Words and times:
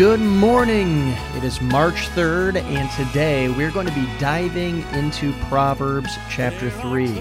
Good 0.00 0.20
morning. 0.20 1.08
It 1.36 1.44
is 1.44 1.60
March 1.60 2.08
3rd, 2.14 2.56
and 2.56 2.90
today 2.92 3.50
we're 3.50 3.70
going 3.70 3.86
to 3.86 3.92
be 3.92 4.08
diving 4.18 4.80
into 4.94 5.34
Proverbs 5.50 6.16
chapter 6.30 6.70
3. 6.70 7.20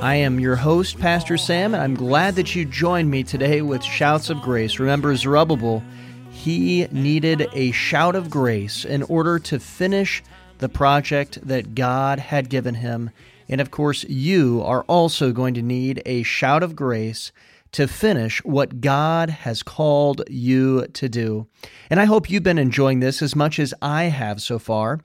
I 0.00 0.16
am 0.16 0.40
your 0.40 0.56
host, 0.56 0.98
Pastor 0.98 1.36
Sam, 1.36 1.74
and 1.74 1.82
I'm 1.84 1.94
glad 1.94 2.34
that 2.34 2.52
you 2.56 2.64
joined 2.64 3.12
me 3.12 3.22
today 3.22 3.62
with 3.62 3.84
shouts 3.84 4.28
of 4.28 4.42
grace. 4.42 4.80
Remember, 4.80 5.14
Zerubbabel, 5.14 5.84
he 6.30 6.88
needed 6.90 7.48
a 7.52 7.70
shout 7.70 8.16
of 8.16 8.28
grace 8.28 8.84
in 8.84 9.04
order 9.04 9.38
to 9.38 9.60
finish 9.60 10.24
the 10.58 10.68
project 10.68 11.38
that 11.46 11.76
God 11.76 12.18
had 12.18 12.50
given 12.50 12.74
him. 12.74 13.10
And 13.48 13.60
of 13.60 13.70
course, 13.70 14.02
you 14.02 14.64
are 14.64 14.82
also 14.88 15.30
going 15.30 15.54
to 15.54 15.62
need 15.62 16.02
a 16.04 16.24
shout 16.24 16.64
of 16.64 16.74
grace 16.74 17.30
to 17.72 17.86
finish 17.86 18.42
what 18.44 18.80
God 18.80 19.30
has 19.30 19.62
called 19.62 20.22
you 20.28 20.86
to 20.88 21.08
do. 21.08 21.46
And 21.90 22.00
I 22.00 22.04
hope 22.04 22.30
you've 22.30 22.42
been 22.42 22.58
enjoying 22.58 23.00
this 23.00 23.22
as 23.22 23.36
much 23.36 23.58
as 23.58 23.74
I 23.82 24.04
have 24.04 24.40
so 24.40 24.58
far. 24.58 25.00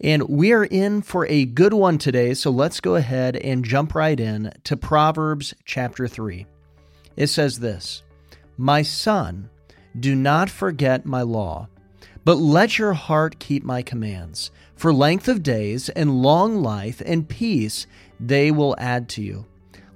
And 0.00 0.28
we 0.28 0.52
are 0.52 0.64
in 0.64 1.02
for 1.02 1.26
a 1.26 1.44
good 1.44 1.72
one 1.72 1.98
today, 1.98 2.34
so 2.34 2.50
let's 2.50 2.80
go 2.80 2.96
ahead 2.96 3.36
and 3.36 3.64
jump 3.64 3.94
right 3.94 4.18
in 4.18 4.52
to 4.64 4.76
Proverbs 4.76 5.54
chapter 5.64 6.08
3. 6.08 6.46
It 7.16 7.28
says 7.28 7.60
this 7.60 8.02
My 8.58 8.82
son, 8.82 9.48
do 9.98 10.14
not 10.14 10.50
forget 10.50 11.06
my 11.06 11.22
law, 11.22 11.68
but 12.24 12.36
let 12.36 12.78
your 12.78 12.92
heart 12.92 13.38
keep 13.38 13.64
my 13.64 13.82
commands. 13.82 14.50
For 14.76 14.92
length 14.92 15.28
of 15.28 15.42
days 15.42 15.88
and 15.90 16.22
long 16.22 16.62
life 16.62 17.00
and 17.06 17.28
peace 17.28 17.86
they 18.18 18.50
will 18.50 18.74
add 18.78 19.08
to 19.10 19.22
you. 19.22 19.46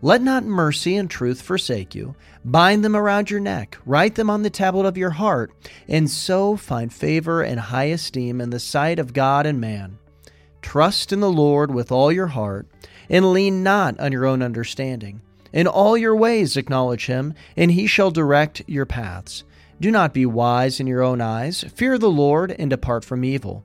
Let 0.01 0.23
not 0.23 0.45
mercy 0.45 0.95
and 0.95 1.11
truth 1.11 1.43
forsake 1.43 1.93
you. 1.93 2.15
Bind 2.45 2.85
them 2.85 2.95
around 2.95 3.31
your 3.31 3.41
neck, 3.41 3.79
write 3.85 4.15
them 4.15 4.31
on 4.31 4.45
the 4.45 4.51
tablet 4.51 4.87
of 4.87 4.97
your 4.97 5.11
heart, 5.11 5.53
and 5.89 6.09
so 6.09 6.57
find 6.57 6.93
favor 6.93 7.43
and 7.43 7.59
high 7.59 7.87
esteem 7.87 8.41
in 8.41 8.51
the 8.51 8.61
sight 8.61 9.01
of 9.01 9.13
God 9.13 9.45
and 9.45 9.61
man. 9.61 9.99
Trust 10.63 11.13
in 11.13 11.19
the 11.19 11.31
Lord 11.31 11.75
with 11.75 11.91
all 11.91 12.13
your 12.13 12.29
heart, 12.29 12.69
and 13.11 13.33
lean 13.33 13.65
not 13.65 13.99
on 13.99 14.13
your 14.13 14.25
own 14.25 14.41
understanding. 14.41 15.21
In 15.53 15.67
all 15.67 15.99
your 15.99 16.15
ways 16.15 16.57
acknowledge 16.57 17.07
him, 17.07 17.35
and 17.57 17.73
he 17.73 17.89
shall 17.89 18.13
direct 18.13 18.63
your 18.69 18.87
paths. 18.87 19.43
Do 19.81 19.91
not 19.91 20.15
be 20.15 20.27
wise 20.27 20.79
in 20.79 20.87
your 20.87 21.03
own 21.03 21.21
eyes. 21.21 21.65
Fear 21.75 21.99
the 21.99 22.11
Lord, 22.11 22.55
and 22.57 22.71
depart 22.71 23.05
from 23.05 23.25
evil. 23.25 23.65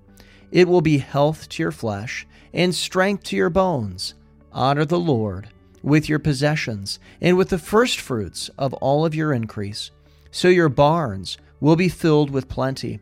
It 0.52 0.68
will 0.68 0.82
be 0.82 0.98
health 0.98 1.48
to 1.50 1.62
your 1.62 1.72
flesh, 1.72 2.26
and 2.52 2.74
strength 2.74 3.24
to 3.26 3.36
your 3.36 3.52
bones. 3.52 4.16
Honor 4.52 4.86
the 4.86 5.00
Lord 5.00 5.50
with 5.84 6.10
your 6.10 6.18
possessions 6.18 6.98
and 7.22 7.38
with 7.38 7.50
the 7.50 7.60
firstfruits 7.60 8.50
of 8.58 8.74
all 8.76 9.06
of 9.06 9.14
your 9.14 9.34
increase. 9.34 9.92
So 10.32 10.48
your 10.48 10.70
barns 10.70 11.38
will 11.60 11.76
be 11.76 11.90
filled 11.90 12.32
with 12.32 12.50
plenty, 12.50 13.00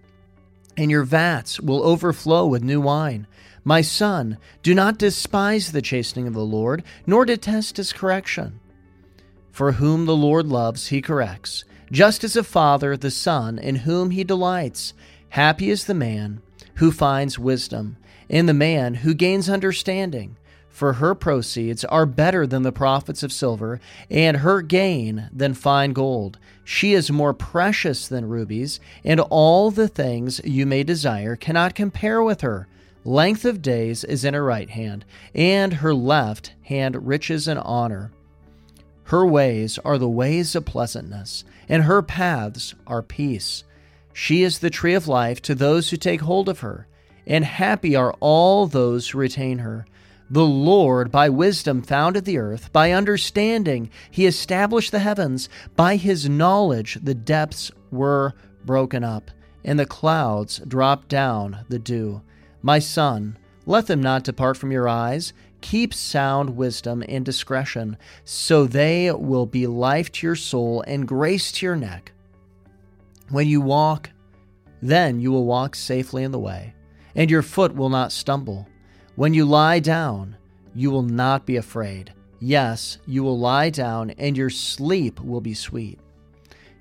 and 0.75 0.91
your 0.91 1.03
vats 1.03 1.59
will 1.59 1.83
overflow 1.83 2.45
with 2.45 2.63
new 2.63 2.81
wine. 2.81 3.27
My 3.63 3.81
son, 3.81 4.37
do 4.63 4.73
not 4.73 4.97
despise 4.97 5.71
the 5.71 5.81
chastening 5.81 6.27
of 6.27 6.33
the 6.33 6.41
Lord, 6.41 6.83
nor 7.05 7.25
detest 7.25 7.77
his 7.77 7.93
correction. 7.93 8.59
For 9.51 9.73
whom 9.73 10.05
the 10.05 10.15
Lord 10.15 10.47
loves, 10.47 10.87
he 10.87 11.01
corrects, 11.01 11.63
just 11.91 12.23
as 12.23 12.35
a 12.35 12.43
father 12.43 12.97
the 12.97 13.11
son 13.11 13.59
in 13.59 13.77
whom 13.77 14.11
he 14.11 14.23
delights. 14.23 14.93
Happy 15.29 15.69
is 15.69 15.85
the 15.85 15.93
man 15.93 16.41
who 16.75 16.91
finds 16.91 17.37
wisdom, 17.37 17.97
and 18.29 18.49
the 18.49 18.53
man 18.53 18.95
who 18.95 19.13
gains 19.13 19.49
understanding 19.49 20.37
for 20.71 20.93
her 20.93 21.13
proceeds 21.13 21.83
are 21.85 22.05
better 22.05 22.47
than 22.47 22.63
the 22.63 22.71
profits 22.71 23.23
of 23.23 23.31
silver, 23.31 23.79
and 24.09 24.37
her 24.37 24.61
gain 24.61 25.29
than 25.31 25.53
fine 25.53 25.93
gold. 25.93 26.39
She 26.63 26.93
is 26.93 27.11
more 27.11 27.33
precious 27.33 28.07
than 28.07 28.29
rubies, 28.29 28.79
and 29.03 29.19
all 29.19 29.69
the 29.69 29.87
things 29.87 30.41
you 30.43 30.65
may 30.65 30.83
desire 30.83 31.35
cannot 31.35 31.75
compare 31.75 32.23
with 32.23 32.41
her. 32.41 32.67
Length 33.03 33.45
of 33.45 33.61
days 33.61 34.03
is 34.03 34.23
in 34.23 34.33
her 34.33 34.43
right 34.43 34.69
hand, 34.69 35.05
and 35.35 35.73
her 35.75 35.93
left 35.93 36.53
hand 36.63 37.07
riches 37.07 37.47
and 37.47 37.59
honor. 37.59 38.11
Her 39.05 39.25
ways 39.25 39.77
are 39.83 39.97
the 39.97 40.07
ways 40.07 40.55
of 40.55 40.65
pleasantness, 40.65 41.43
and 41.67 41.83
her 41.83 42.01
paths 42.01 42.75
are 42.87 43.01
peace. 43.01 43.65
She 44.13 44.43
is 44.43 44.59
the 44.59 44.69
tree 44.69 44.93
of 44.93 45.07
life 45.07 45.41
to 45.43 45.55
those 45.55 45.89
who 45.89 45.97
take 45.97 46.21
hold 46.21 46.47
of 46.47 46.59
her, 46.59 46.87
and 47.27 47.43
happy 47.43 47.95
are 47.95 48.15
all 48.19 48.67
those 48.67 49.09
who 49.09 49.17
retain 49.17 49.59
her. 49.59 49.85
The 50.31 50.45
Lord 50.45 51.11
by 51.11 51.27
wisdom 51.27 51.81
founded 51.81 52.23
the 52.23 52.37
earth, 52.37 52.71
by 52.71 52.93
understanding 52.93 53.89
he 54.09 54.25
established 54.25 54.93
the 54.93 54.99
heavens, 54.99 55.49
by 55.75 55.97
his 55.97 56.29
knowledge 56.29 56.97
the 57.03 57.13
depths 57.13 57.69
were 57.91 58.33
broken 58.63 59.03
up, 59.03 59.29
and 59.65 59.77
the 59.77 59.85
clouds 59.85 60.59
dropped 60.59 61.09
down 61.09 61.65
the 61.67 61.79
dew. 61.79 62.21
My 62.61 62.79
son, 62.79 63.37
let 63.65 63.87
them 63.87 64.01
not 64.01 64.23
depart 64.23 64.55
from 64.55 64.71
your 64.71 64.87
eyes. 64.87 65.33
Keep 65.59 65.93
sound 65.93 66.55
wisdom 66.55 67.03
and 67.09 67.25
discretion, 67.25 67.97
so 68.23 68.65
they 68.65 69.11
will 69.11 69.45
be 69.45 69.67
life 69.67 70.13
to 70.13 70.27
your 70.27 70.37
soul 70.37 70.81
and 70.87 71.05
grace 71.05 71.51
to 71.51 71.65
your 71.65 71.75
neck. 71.75 72.13
When 73.27 73.49
you 73.49 73.59
walk, 73.59 74.11
then 74.81 75.19
you 75.19 75.33
will 75.33 75.45
walk 75.45 75.75
safely 75.75 76.23
in 76.23 76.31
the 76.31 76.39
way, 76.39 76.73
and 77.15 77.29
your 77.29 77.41
foot 77.41 77.75
will 77.75 77.89
not 77.89 78.13
stumble. 78.13 78.69
When 79.21 79.35
you 79.35 79.45
lie 79.45 79.77
down, 79.77 80.35
you 80.73 80.89
will 80.89 81.03
not 81.03 81.45
be 81.45 81.57
afraid. 81.57 82.11
Yes, 82.39 82.97
you 83.05 83.21
will 83.21 83.37
lie 83.37 83.69
down, 83.69 84.09
and 84.17 84.35
your 84.35 84.49
sleep 84.49 85.19
will 85.19 85.41
be 85.41 85.53
sweet. 85.53 85.99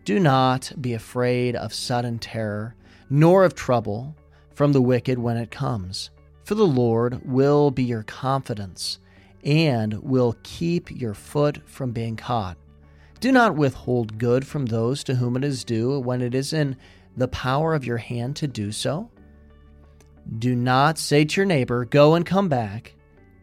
Do 0.06 0.18
not 0.18 0.72
be 0.80 0.94
afraid 0.94 1.54
of 1.54 1.74
sudden 1.74 2.18
terror, 2.18 2.76
nor 3.10 3.44
of 3.44 3.54
trouble 3.54 4.16
from 4.54 4.72
the 4.72 4.80
wicked 4.80 5.18
when 5.18 5.36
it 5.36 5.50
comes. 5.50 6.12
For 6.44 6.54
the 6.54 6.66
Lord 6.66 7.20
will 7.26 7.70
be 7.70 7.82
your 7.82 8.04
confidence, 8.04 9.00
and 9.44 9.92
will 10.02 10.34
keep 10.42 10.90
your 10.90 11.12
foot 11.12 11.60
from 11.68 11.92
being 11.92 12.16
caught. 12.16 12.56
Do 13.20 13.32
not 13.32 13.54
withhold 13.54 14.16
good 14.16 14.46
from 14.46 14.64
those 14.64 15.04
to 15.04 15.16
whom 15.16 15.36
it 15.36 15.44
is 15.44 15.62
due 15.62 16.00
when 16.00 16.22
it 16.22 16.34
is 16.34 16.54
in 16.54 16.78
the 17.18 17.28
power 17.28 17.74
of 17.74 17.84
your 17.84 17.98
hand 17.98 18.34
to 18.36 18.46
do 18.46 18.72
so. 18.72 19.10
Do 20.38 20.54
not 20.54 20.96
say 20.96 21.24
to 21.24 21.40
your 21.40 21.46
neighbor, 21.46 21.84
Go 21.84 22.14
and 22.14 22.24
come 22.24 22.48
back, 22.48 22.94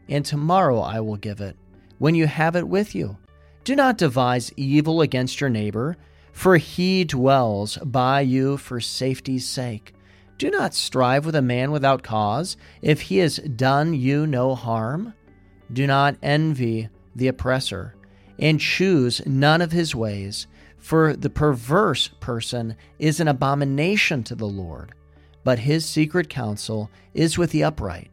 and 0.08 0.24
tomorrow 0.24 0.80
I 0.80 1.02
will 1.02 1.18
give 1.18 1.42
it, 1.42 1.58
when 1.98 2.16
you 2.16 2.28
have 2.28 2.56
it 2.56 2.68
with 2.68 2.96
you. 2.96 3.18
Do 3.66 3.76
not 3.76 3.98
devise 3.98 4.54
evil 4.56 5.02
against 5.02 5.42
your 5.42 5.50
neighbor, 5.50 5.98
for 6.32 6.56
he 6.56 7.04
dwells 7.04 7.78
by 7.80 8.22
you 8.22 8.56
for 8.56 8.80
safety's 8.80 9.46
sake. 9.46 9.94
Do 10.38 10.50
not 10.50 10.74
strive 10.74 11.26
with 11.26 11.36
a 11.36 11.42
man 11.42 11.72
without 11.72 12.04
cause, 12.04 12.56
if 12.82 13.02
he 13.02 13.18
has 13.18 13.38
done 13.38 13.94
you 13.94 14.26
no 14.26 14.56
harm. 14.56 15.14
Do 15.74 15.88
not 15.88 16.16
envy 16.24 16.88
the 17.16 17.28
oppressor, 17.28 17.96
and 18.40 18.62
choose 18.62 19.22
none 19.26 19.62
of 19.62 19.74
his 19.74 19.94
ways, 19.94 20.48
for 20.78 21.18
the 21.18 21.30
perverse 21.30 22.08
person 22.08 22.78
is 22.98 23.20
an 23.20 23.28
abomination 23.28 24.24
to 24.24 24.36
the 24.36 24.48
Lord 24.48 24.94
but 25.48 25.60
his 25.60 25.86
secret 25.86 26.28
counsel 26.28 26.92
is 27.14 27.38
with 27.38 27.52
the 27.52 27.64
upright. 27.64 28.12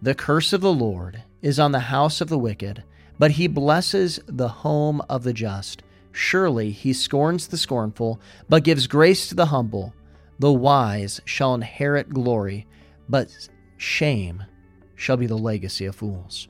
The 0.00 0.14
curse 0.14 0.52
of 0.52 0.60
the 0.60 0.72
Lord 0.72 1.24
is 1.42 1.58
on 1.58 1.72
the 1.72 1.80
house 1.80 2.20
of 2.20 2.28
the 2.28 2.38
wicked, 2.38 2.84
but 3.18 3.32
he 3.32 3.48
blesses 3.48 4.20
the 4.28 4.46
home 4.46 5.02
of 5.08 5.24
the 5.24 5.32
just. 5.32 5.82
Surely 6.12 6.70
he 6.70 6.92
scorns 6.92 7.48
the 7.48 7.56
scornful, 7.56 8.20
but 8.48 8.62
gives 8.62 8.86
grace 8.86 9.28
to 9.28 9.34
the 9.34 9.46
humble. 9.46 9.92
The 10.38 10.52
wise 10.52 11.20
shall 11.24 11.52
inherit 11.52 12.10
glory, 12.10 12.68
but 13.08 13.28
shame 13.76 14.44
shall 14.94 15.16
be 15.16 15.26
the 15.26 15.36
legacy 15.36 15.86
of 15.86 15.96
fools. 15.96 16.46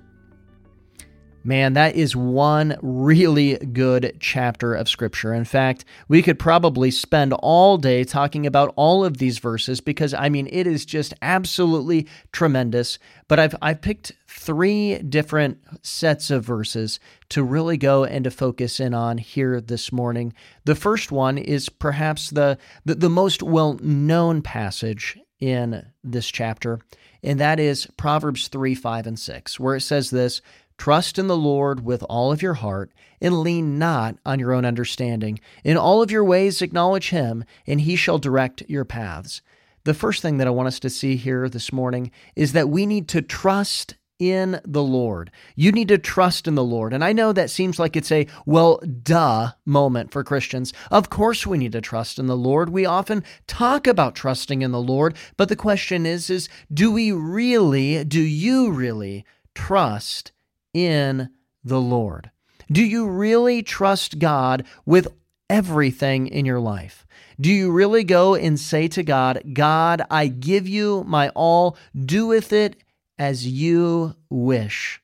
Man, 1.47 1.75
that 1.75 1.95
is 1.95 2.17
one 2.17 2.77
really 2.83 3.57
good 3.57 4.17
chapter 4.19 4.75
of 4.75 4.89
Scripture. 4.89 5.33
In 5.33 5.45
fact, 5.45 5.85
we 6.09 6.21
could 6.21 6.41
probably 6.41 6.91
spend 6.91 7.33
all 7.35 7.79
day 7.79 8.03
talking 8.03 8.47
about 8.47 8.75
all 8.75 9.05
of 9.05 9.19
these 9.19 9.39
verses 9.39 9.81
because, 9.81 10.13
I 10.13 10.29
mean, 10.29 10.49
it 10.51 10.67
is 10.67 10.85
just 10.85 11.15
absolutely 11.23 12.09
tremendous. 12.33 12.99
But 13.29 13.39
I've, 13.39 13.55
I've 13.63 13.81
picked 13.81 14.11
three 14.27 14.99
different 14.99 15.59
sets 15.87 16.33
of 16.33 16.45
verses 16.45 16.99
to 17.29 17.45
really 17.45 17.77
go 17.77 18.03
and 18.03 18.25
to 18.25 18.33
focus 18.33 18.81
in 18.81 18.93
on 18.93 19.19
here 19.19 19.61
this 19.61 19.93
morning. 19.93 20.33
The 20.65 20.75
first 20.75 21.13
one 21.13 21.39
is 21.39 21.69
perhaps 21.69 22.31
the, 22.31 22.59
the, 22.85 22.97
the 22.97 23.11
most 23.11 23.41
well 23.41 23.79
known 23.81 24.43
passage 24.43 25.17
in 25.39 25.87
this 26.03 26.27
chapter, 26.27 26.81
and 27.23 27.39
that 27.39 27.61
is 27.61 27.87
Proverbs 27.97 28.49
3 28.49 28.75
5 28.75 29.07
and 29.07 29.19
6, 29.19 29.61
where 29.61 29.77
it 29.77 29.83
says 29.83 30.11
this 30.11 30.41
Trust 30.79 31.19
in 31.19 31.27
the 31.27 31.37
Lord 31.37 31.85
with 31.85 32.03
all 32.05 32.33
of 32.33 32.43
your 32.43 32.55
heart, 32.55 32.93
and 33.21 33.41
lean 33.41 33.79
not 33.79 34.17
on 34.25 34.39
your 34.39 34.53
own 34.53 34.65
understanding. 34.65 35.41
In 35.65 35.77
all 35.77 36.03
of 36.03 36.11
your 36.11 36.25
ways 36.25 36.63
acknowledge 36.63 37.11
him, 37.11 37.45
and 37.67 37.81
he 37.81 37.97
shall 37.97 38.19
direct 38.19 38.63
your 38.69 38.85
paths. 38.85 39.43
The 39.85 39.95
first 39.95 40.21
thing 40.21 40.39
that 40.39 40.47
I 40.47 40.51
want 40.51 40.67
us 40.67 40.81
to 40.81 40.91
see 40.91 41.17
here 41.17 41.49
this 41.49 41.73
morning 41.73 42.11
is 42.35 42.53
that 42.53 42.69
we 42.69 42.87
need 42.87 43.09
to 43.09 43.23
trust 43.23 43.95
in 44.19 44.61
the 44.65 44.83
Lord. 44.83 45.31
You 45.55 45.73
need 45.73 45.89
to 45.89 45.99
trust 45.99 46.49
in 46.49 46.55
the 46.55 46.65
Lord. 46.65 46.93
And 46.93 47.05
I 47.05 47.13
know 47.13 47.33
that 47.33 47.51
seems 47.51 47.79
like 47.79 47.97
it's 47.97 48.11
a, 48.11 48.27
well, 48.47 48.79
duh 48.79 49.53
moment 49.65 50.11
for 50.11 50.25
Christians. 50.25 50.73
Of 50.91 51.11
course 51.11 51.47
we 51.47 51.59
need 51.59 51.73
to 51.73 51.81
trust 51.81 52.19
in 52.19 52.27
the 52.27 52.37
Lord. 52.37 52.71
We 52.71 52.87
often 52.87 53.25
talk 53.47 53.87
about 53.87 54.15
trusting 54.15 54.63
in 54.63 54.73
the 54.73 54.81
Lord, 54.81 55.17
but 55.37 55.49
the 55.49 55.57
question 55.57 56.07
is, 56.07 56.31
is 56.31 56.49
do 56.73 56.91
we 56.91 57.13
really, 57.13 58.05
do 58.05 58.21
you 58.21 58.71
really 58.71 59.25
trust 59.55 60.33
in 60.77 61.31
the 61.65 61.81
Lord? 61.81 62.31
Do 62.71 62.85
you 62.85 63.09
really 63.09 63.63
trust 63.63 64.19
God 64.19 64.67
with 64.85 65.09
everything 65.49 66.27
in 66.27 66.45
your 66.45 66.61
life? 66.61 67.07
Do 67.41 67.51
you 67.51 67.73
really 67.73 68.05
go 68.05 68.35
and 68.35 68.61
say 68.61 68.89
to 68.89 69.03
God, 69.03 69.43
God, 69.53 70.03
I 70.11 70.27
give 70.27 70.69
you 70.69 71.05
my 71.07 71.31
all, 71.31 71.79
do 71.99 72.27
with 72.27 72.53
it 72.53 72.83
as 73.19 73.47
you 73.47 74.15
wish? 74.29 75.01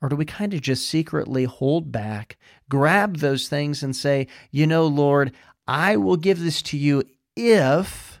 Or 0.00 0.08
do 0.08 0.16
we 0.16 0.24
kind 0.24 0.52
of 0.52 0.60
just 0.60 0.88
secretly 0.88 1.44
hold 1.44 1.92
back, 1.92 2.36
grab 2.68 3.18
those 3.18 3.46
things, 3.46 3.84
and 3.84 3.94
say, 3.94 4.26
you 4.50 4.66
know, 4.66 4.86
Lord, 4.86 5.32
I 5.68 5.96
will 5.96 6.16
give 6.16 6.40
this 6.40 6.60
to 6.62 6.76
you 6.76 7.04
if 7.36 8.20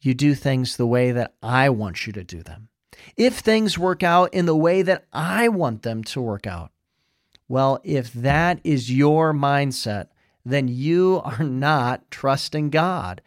you 0.00 0.14
do 0.14 0.34
things 0.34 0.76
the 0.76 0.86
way 0.86 1.12
that 1.12 1.34
I 1.42 1.68
want 1.68 2.06
you 2.06 2.14
to 2.14 2.24
do 2.24 2.42
them? 2.42 2.69
If 3.16 3.38
things 3.38 3.78
work 3.78 4.02
out 4.02 4.32
in 4.34 4.46
the 4.46 4.56
way 4.56 4.82
that 4.82 5.06
I 5.12 5.48
want 5.48 5.82
them 5.82 6.04
to 6.04 6.20
work 6.20 6.46
out? 6.46 6.70
Well, 7.48 7.80
if 7.82 8.12
that 8.12 8.60
is 8.62 8.92
your 8.92 9.32
mindset, 9.32 10.08
then 10.44 10.68
you 10.68 11.20
are 11.24 11.42
not 11.42 12.10
trusting 12.10 12.70
God. 12.70 13.20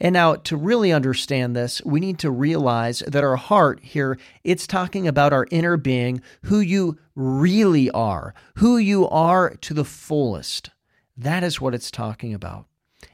And 0.00 0.12
now 0.12 0.34
to 0.34 0.56
really 0.56 0.92
understand 0.92 1.54
this, 1.54 1.80
we 1.84 2.00
need 2.00 2.18
to 2.20 2.30
realize 2.30 3.00
that 3.06 3.24
our 3.24 3.36
heart 3.36 3.80
here, 3.82 4.18
it's 4.42 4.66
talking 4.66 5.06
about 5.06 5.32
our 5.32 5.46
inner 5.50 5.76
being, 5.76 6.20
who 6.42 6.60
you 6.60 6.98
really 7.14 7.90
are, 7.90 8.34
who 8.56 8.76
you 8.76 9.08
are 9.08 9.54
to 9.56 9.74
the 9.74 9.84
fullest. 9.84 10.70
That 11.16 11.44
is 11.44 11.60
what 11.60 11.74
it's 11.74 11.90
talking 11.90 12.34
about. 12.34 12.66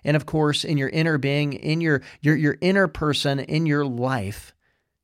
And 0.04 0.16
of 0.16 0.26
course, 0.26 0.64
in 0.64 0.78
your 0.78 0.88
inner 0.88 1.18
being, 1.18 1.52
in 1.52 1.80
your 1.80 2.02
your 2.20 2.36
your 2.36 2.56
inner 2.60 2.88
person, 2.88 3.40
in 3.40 3.66
your 3.66 3.84
life, 3.84 4.54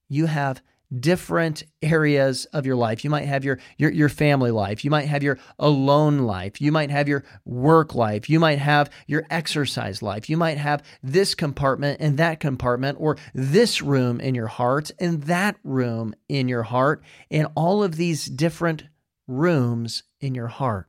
you 0.08 0.26
have 0.26 0.62
different 1.00 1.64
areas 1.82 2.44
of 2.46 2.66
your 2.66 2.76
life. 2.76 3.04
You 3.04 3.10
might 3.10 3.26
have 3.26 3.44
your, 3.44 3.58
your 3.76 3.90
your 3.90 4.08
family 4.08 4.50
life, 4.50 4.84
you 4.84 4.90
might 4.90 5.08
have 5.08 5.22
your 5.22 5.38
alone 5.58 6.20
life, 6.20 6.60
you 6.60 6.70
might 6.70 6.90
have 6.90 7.08
your 7.08 7.24
work 7.44 7.94
life, 7.94 8.30
you 8.30 8.38
might 8.38 8.58
have 8.58 8.90
your 9.06 9.24
exercise 9.30 10.02
life, 10.02 10.30
you 10.30 10.36
might 10.36 10.58
have 10.58 10.82
this 11.02 11.34
compartment 11.34 12.00
and 12.00 12.18
that 12.18 12.40
compartment 12.40 12.98
or 13.00 13.16
this 13.34 13.82
room 13.82 14.20
in 14.20 14.34
your 14.34 14.46
heart 14.46 14.90
and 14.98 15.24
that 15.24 15.56
room 15.64 16.14
in 16.28 16.48
your 16.48 16.62
heart 16.62 17.02
and 17.30 17.48
all 17.54 17.82
of 17.82 17.96
these 17.96 18.26
different 18.26 18.84
rooms 19.26 20.04
in 20.20 20.34
your 20.34 20.48
heart. 20.48 20.88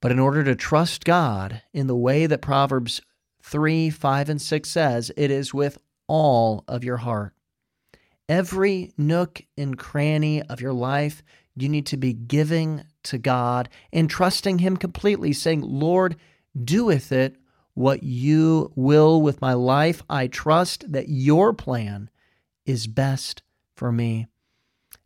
But 0.00 0.12
in 0.12 0.18
order 0.18 0.44
to 0.44 0.54
trust 0.54 1.04
God 1.04 1.62
in 1.72 1.86
the 1.86 1.96
way 1.96 2.26
that 2.26 2.40
Proverbs 2.40 3.00
3, 3.42 3.90
5, 3.90 4.28
and 4.28 4.40
6 4.40 4.70
says, 4.70 5.10
it 5.16 5.30
is 5.30 5.52
with 5.54 5.78
all 6.06 6.64
of 6.68 6.84
your 6.84 6.98
heart. 6.98 7.34
Every 8.28 8.92
nook 8.98 9.42
and 9.56 9.78
cranny 9.78 10.42
of 10.42 10.60
your 10.60 10.72
life, 10.72 11.22
you 11.56 11.68
need 11.68 11.86
to 11.86 11.96
be 11.96 12.12
giving 12.12 12.84
to 13.04 13.18
God 13.18 13.68
and 13.92 14.10
trusting 14.10 14.58
Him 14.58 14.76
completely, 14.76 15.32
saying, 15.32 15.62
Lord, 15.62 16.16
do 16.62 16.84
with 16.84 17.10
it 17.10 17.36
what 17.74 18.02
you 18.02 18.72
will 18.74 19.22
with 19.22 19.40
my 19.40 19.54
life. 19.54 20.02
I 20.10 20.26
trust 20.26 20.92
that 20.92 21.08
your 21.08 21.52
plan 21.54 22.10
is 22.66 22.86
best 22.86 23.42
for 23.74 23.90
me. 23.90 24.26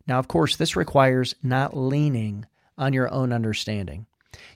Now, 0.07 0.19
of 0.19 0.27
course, 0.27 0.55
this 0.55 0.75
requires 0.75 1.35
not 1.41 1.77
leaning 1.77 2.45
on 2.77 2.91
your 2.91 3.11
own 3.13 3.31
understanding. 3.31 4.05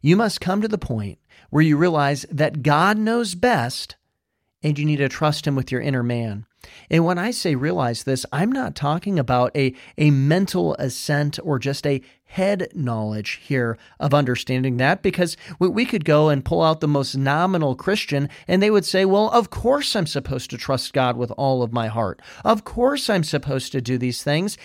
You 0.01 0.17
must 0.17 0.41
come 0.41 0.61
to 0.61 0.67
the 0.67 0.77
point 0.77 1.19
where 1.51 1.63
you 1.63 1.77
realize 1.77 2.25
that 2.31 2.63
God 2.63 2.97
knows 2.97 3.35
best 3.35 3.95
and 4.63 4.77
you 4.77 4.85
need 4.85 4.97
to 4.97 5.07
trust 5.07 5.47
Him 5.47 5.55
with 5.55 5.71
your 5.71 5.81
inner 5.81 6.03
man. 6.03 6.45
And 6.89 7.05
when 7.05 7.17
I 7.17 7.31
say 7.31 7.55
realize 7.55 8.03
this, 8.03 8.25
I'm 8.31 8.51
not 8.51 8.75
talking 8.75 9.19
about 9.19 9.55
a, 9.55 9.73
a 9.97 10.11
mental 10.11 10.75
assent 10.75 11.39
or 11.43 11.59
just 11.59 11.85
a 11.85 12.01
head 12.25 12.67
knowledge 12.73 13.39
here 13.43 13.77
of 13.99 14.13
understanding 14.13 14.77
that, 14.77 15.01
because 15.01 15.37
we, 15.59 15.67
we 15.69 15.85
could 15.85 16.05
go 16.05 16.29
and 16.29 16.43
pull 16.45 16.61
out 16.61 16.81
the 16.81 16.87
most 16.87 17.15
nominal 17.15 17.75
Christian 17.75 18.29
and 18.47 18.61
they 18.61 18.71
would 18.71 18.85
say, 18.85 19.05
Well, 19.05 19.29
of 19.29 19.49
course 19.49 19.95
I'm 19.95 20.07
supposed 20.07 20.49
to 20.49 20.57
trust 20.57 20.93
God 20.93 21.17
with 21.17 21.31
all 21.31 21.63
of 21.63 21.73
my 21.73 21.87
heart. 21.87 22.21
Of 22.43 22.63
course 22.63 23.09
I'm 23.09 23.23
supposed 23.23 23.71
to 23.71 23.81
do 23.81 23.97
these 23.97 24.23
things. 24.23 24.57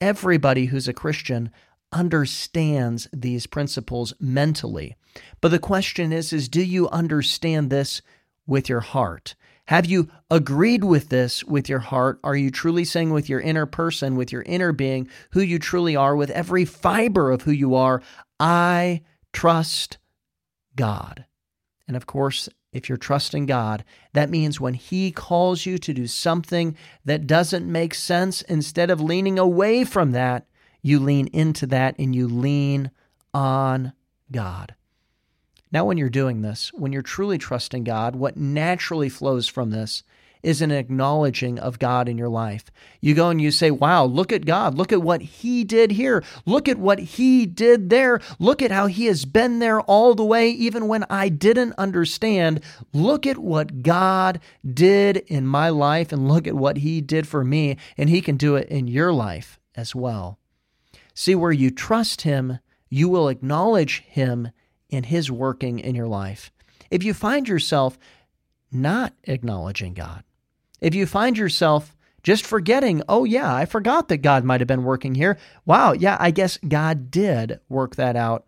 Everybody 0.00 0.66
who's 0.66 0.88
a 0.88 0.92
Christian 0.92 1.50
understands 1.92 3.08
these 3.12 3.46
principles 3.46 4.12
mentally. 4.20 4.96
But 5.40 5.50
the 5.50 5.58
question 5.58 6.12
is 6.12 6.32
is 6.32 6.48
do 6.48 6.62
you 6.62 6.88
understand 6.88 7.70
this 7.70 8.02
with 8.46 8.68
your 8.68 8.80
heart? 8.80 9.34
Have 9.68 9.86
you 9.86 10.10
agreed 10.30 10.84
with 10.84 11.08
this 11.08 11.42
with 11.44 11.68
your 11.68 11.78
heart? 11.78 12.20
Are 12.22 12.36
you 12.36 12.50
truly 12.50 12.84
saying 12.84 13.12
with 13.12 13.28
your 13.28 13.40
inner 13.40 13.66
person, 13.66 14.14
with 14.14 14.30
your 14.30 14.42
inner 14.42 14.72
being, 14.72 15.08
who 15.30 15.40
you 15.40 15.58
truly 15.58 15.96
are, 15.96 16.14
with 16.14 16.30
every 16.30 16.64
fiber 16.64 17.30
of 17.30 17.42
who 17.42 17.50
you 17.52 17.74
are, 17.74 18.02
I 18.38 19.02
trust 19.32 19.98
God? 20.76 21.24
And 21.88 21.96
of 21.96 22.06
course, 22.06 22.48
if 22.72 22.88
you're 22.88 22.98
trusting 22.98 23.46
God, 23.46 23.84
that 24.12 24.28
means 24.28 24.60
when 24.60 24.74
He 24.74 25.12
calls 25.12 25.64
you 25.64 25.78
to 25.78 25.94
do 25.94 26.06
something 26.06 26.76
that 27.04 27.26
doesn't 27.26 27.70
make 27.70 27.94
sense, 27.94 28.42
instead 28.42 28.90
of 28.90 29.00
leaning 29.00 29.38
away 29.38 29.84
from 29.84 30.10
that, 30.12 30.46
you 30.82 30.98
lean 30.98 31.28
into 31.28 31.66
that 31.68 31.94
and 31.98 32.14
you 32.14 32.28
lean 32.28 32.90
on 33.32 33.92
God. 34.30 34.74
Now, 35.74 35.84
when 35.84 35.98
you're 35.98 36.08
doing 36.08 36.42
this, 36.42 36.72
when 36.72 36.92
you're 36.92 37.02
truly 37.02 37.36
trusting 37.36 37.82
God, 37.82 38.14
what 38.14 38.36
naturally 38.36 39.08
flows 39.08 39.48
from 39.48 39.70
this 39.70 40.04
is 40.40 40.62
an 40.62 40.70
acknowledging 40.70 41.58
of 41.58 41.80
God 41.80 42.08
in 42.08 42.16
your 42.16 42.28
life. 42.28 42.70
You 43.00 43.12
go 43.12 43.28
and 43.28 43.40
you 43.40 43.50
say, 43.50 43.72
Wow, 43.72 44.04
look 44.04 44.30
at 44.30 44.46
God. 44.46 44.76
Look 44.76 44.92
at 44.92 45.02
what 45.02 45.20
He 45.20 45.64
did 45.64 45.90
here. 45.90 46.22
Look 46.46 46.68
at 46.68 46.78
what 46.78 47.00
He 47.00 47.44
did 47.44 47.90
there. 47.90 48.20
Look 48.38 48.62
at 48.62 48.70
how 48.70 48.86
He 48.86 49.06
has 49.06 49.24
been 49.24 49.58
there 49.58 49.80
all 49.80 50.14
the 50.14 50.24
way, 50.24 50.48
even 50.50 50.86
when 50.86 51.06
I 51.10 51.28
didn't 51.28 51.74
understand. 51.76 52.60
Look 52.92 53.26
at 53.26 53.38
what 53.38 53.82
God 53.82 54.38
did 54.64 55.16
in 55.26 55.44
my 55.44 55.70
life 55.70 56.12
and 56.12 56.28
look 56.28 56.46
at 56.46 56.54
what 56.54 56.76
He 56.76 57.00
did 57.00 57.26
for 57.26 57.42
me, 57.42 57.78
and 57.98 58.08
He 58.08 58.20
can 58.20 58.36
do 58.36 58.54
it 58.54 58.68
in 58.68 58.86
your 58.86 59.12
life 59.12 59.58
as 59.74 59.92
well. 59.92 60.38
See, 61.14 61.34
where 61.34 61.50
you 61.50 61.72
trust 61.72 62.20
Him, 62.20 62.60
you 62.90 63.08
will 63.08 63.28
acknowledge 63.28 64.04
Him 64.04 64.50
in 64.94 65.04
His 65.04 65.30
working 65.30 65.78
in 65.78 65.94
your 65.94 66.08
life. 66.08 66.50
If 66.90 67.02
you 67.04 67.14
find 67.14 67.48
yourself 67.48 67.98
not 68.72 69.12
acknowledging 69.24 69.94
God, 69.94 70.24
if 70.80 70.94
you 70.94 71.06
find 71.06 71.36
yourself 71.36 71.94
just 72.22 72.46
forgetting, 72.46 73.02
oh, 73.08 73.24
yeah, 73.24 73.54
I 73.54 73.66
forgot 73.66 74.08
that 74.08 74.18
God 74.18 74.44
might 74.44 74.60
have 74.60 74.66
been 74.66 74.84
working 74.84 75.14
here. 75.14 75.38
Wow, 75.66 75.92
yeah, 75.92 76.16
I 76.18 76.30
guess 76.30 76.58
God 76.66 77.10
did 77.10 77.60
work 77.68 77.96
that 77.96 78.16
out. 78.16 78.46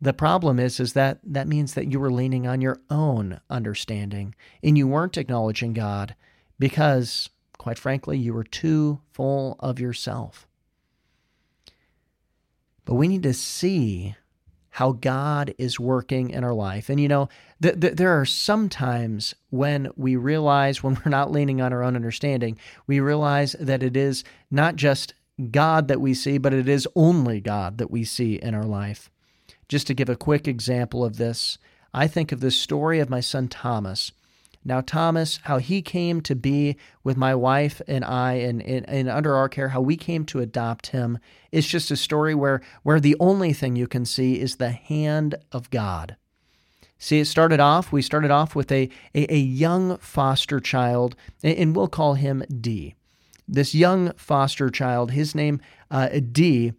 The 0.00 0.12
problem 0.12 0.60
is, 0.60 0.78
is 0.78 0.92
that 0.92 1.18
that 1.24 1.48
means 1.48 1.74
that 1.74 1.90
you 1.90 1.98
were 1.98 2.12
leaning 2.12 2.46
on 2.46 2.60
your 2.60 2.80
own 2.88 3.40
understanding 3.50 4.36
and 4.62 4.78
you 4.78 4.86
weren't 4.86 5.18
acknowledging 5.18 5.72
God 5.72 6.14
because, 6.60 7.28
quite 7.58 7.78
frankly, 7.78 8.16
you 8.16 8.32
were 8.32 8.44
too 8.44 9.00
full 9.10 9.56
of 9.58 9.80
yourself. 9.80 10.46
But 12.84 12.94
we 12.94 13.08
need 13.08 13.24
to 13.24 13.34
see 13.34 14.14
how 14.78 14.92
God 14.92 15.52
is 15.58 15.80
working 15.80 16.30
in 16.30 16.44
our 16.44 16.54
life. 16.54 16.88
And 16.88 17.00
you 17.00 17.08
know, 17.08 17.28
th- 17.60 17.80
th- 17.80 17.94
there 17.94 18.20
are 18.20 18.24
some 18.24 18.68
times 18.68 19.34
when 19.50 19.90
we 19.96 20.14
realize, 20.14 20.84
when 20.84 20.94
we're 21.04 21.10
not 21.10 21.32
leaning 21.32 21.60
on 21.60 21.72
our 21.72 21.82
own 21.82 21.96
understanding, 21.96 22.56
we 22.86 23.00
realize 23.00 23.56
that 23.58 23.82
it 23.82 23.96
is 23.96 24.22
not 24.52 24.76
just 24.76 25.14
God 25.50 25.88
that 25.88 26.00
we 26.00 26.14
see, 26.14 26.38
but 26.38 26.54
it 26.54 26.68
is 26.68 26.86
only 26.94 27.40
God 27.40 27.78
that 27.78 27.90
we 27.90 28.04
see 28.04 28.36
in 28.36 28.54
our 28.54 28.62
life. 28.62 29.10
Just 29.68 29.88
to 29.88 29.94
give 29.94 30.08
a 30.08 30.14
quick 30.14 30.46
example 30.46 31.04
of 31.04 31.16
this, 31.16 31.58
I 31.92 32.06
think 32.06 32.30
of 32.30 32.38
the 32.38 32.52
story 32.52 33.00
of 33.00 33.10
my 33.10 33.18
son 33.18 33.48
Thomas. 33.48 34.12
Now, 34.68 34.82
Thomas, 34.82 35.40
how 35.44 35.56
he 35.56 35.80
came 35.80 36.20
to 36.20 36.36
be 36.36 36.76
with 37.02 37.16
my 37.16 37.34
wife 37.34 37.80
and 37.88 38.04
I 38.04 38.34
and, 38.34 38.60
and, 38.60 38.86
and, 38.86 39.08
under 39.08 39.34
our 39.34 39.48
care, 39.48 39.70
how 39.70 39.80
we 39.80 39.96
came 39.96 40.26
to 40.26 40.40
adopt 40.40 40.88
him, 40.88 41.18
it's 41.50 41.66
just 41.66 41.90
a 41.90 41.96
story 41.96 42.34
where, 42.34 42.60
where 42.82 43.00
the 43.00 43.16
only 43.18 43.54
thing 43.54 43.76
you 43.76 43.86
can 43.86 44.04
see 44.04 44.38
is 44.38 44.56
the 44.56 44.68
hand 44.68 45.36
of 45.52 45.70
God. 45.70 46.16
See, 46.98 47.18
it 47.18 47.24
started 47.24 47.60
off, 47.60 47.92
we 47.92 48.02
started 48.02 48.30
off 48.30 48.54
with 48.54 48.70
a, 48.70 48.90
a, 49.14 49.32
a 49.32 49.38
young 49.38 49.96
foster 49.96 50.60
child, 50.60 51.16
and 51.42 51.74
we'll 51.74 51.88
call 51.88 52.12
him 52.12 52.44
D. 52.60 52.94
This 53.48 53.74
young 53.74 54.12
foster 54.18 54.68
child, 54.68 55.12
his 55.12 55.34
name, 55.34 55.62
uh, 55.90 56.10
D, 56.30 56.74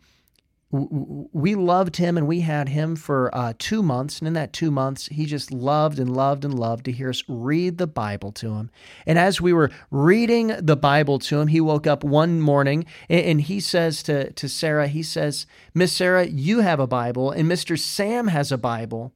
we 0.72 1.56
loved 1.56 1.96
him 1.96 2.16
and 2.16 2.28
we 2.28 2.42
had 2.42 2.70
him 2.70 2.96
for 2.96 3.34
uh, 3.36 3.54
two 3.58 3.82
months. 3.82 4.20
And 4.20 4.28
in 4.28 4.34
that 4.36 4.54
two 4.54 4.70
months, 4.70 5.08
he 5.08 5.26
just 5.26 5.52
loved 5.52 5.98
and 5.98 6.16
loved 6.16 6.46
and 6.46 6.54
loved 6.54 6.86
to 6.86 6.92
hear 6.92 7.10
us 7.10 7.24
read 7.28 7.80
the 7.80 7.88
Bible 7.88 8.32
to 8.34 8.54
him. 8.54 8.70
And 9.08 9.18
as 9.18 9.42
we 9.42 9.52
were 9.52 9.72
reading 9.90 10.54
the 10.60 10.76
Bible 10.76 11.18
to 11.20 11.40
him, 11.40 11.48
he 11.48 11.60
woke 11.60 11.88
up 11.88 12.04
one 12.04 12.40
morning 12.40 12.86
and 13.10 13.42
he 13.42 13.60
says 13.60 14.04
to, 14.04 14.32
to 14.34 14.48
Sarah, 14.48 14.88
he 14.88 15.02
says, 15.02 15.48
Miss 15.74 15.92
Sarah, 15.92 16.28
you 16.28 16.60
have 16.60 16.80
a 16.80 16.88
Bible 16.88 17.32
and 17.32 17.50
Mr. 17.50 17.78
Sam 17.78 18.28
has 18.28 18.52
a 18.52 18.58
Bible, 18.58 19.12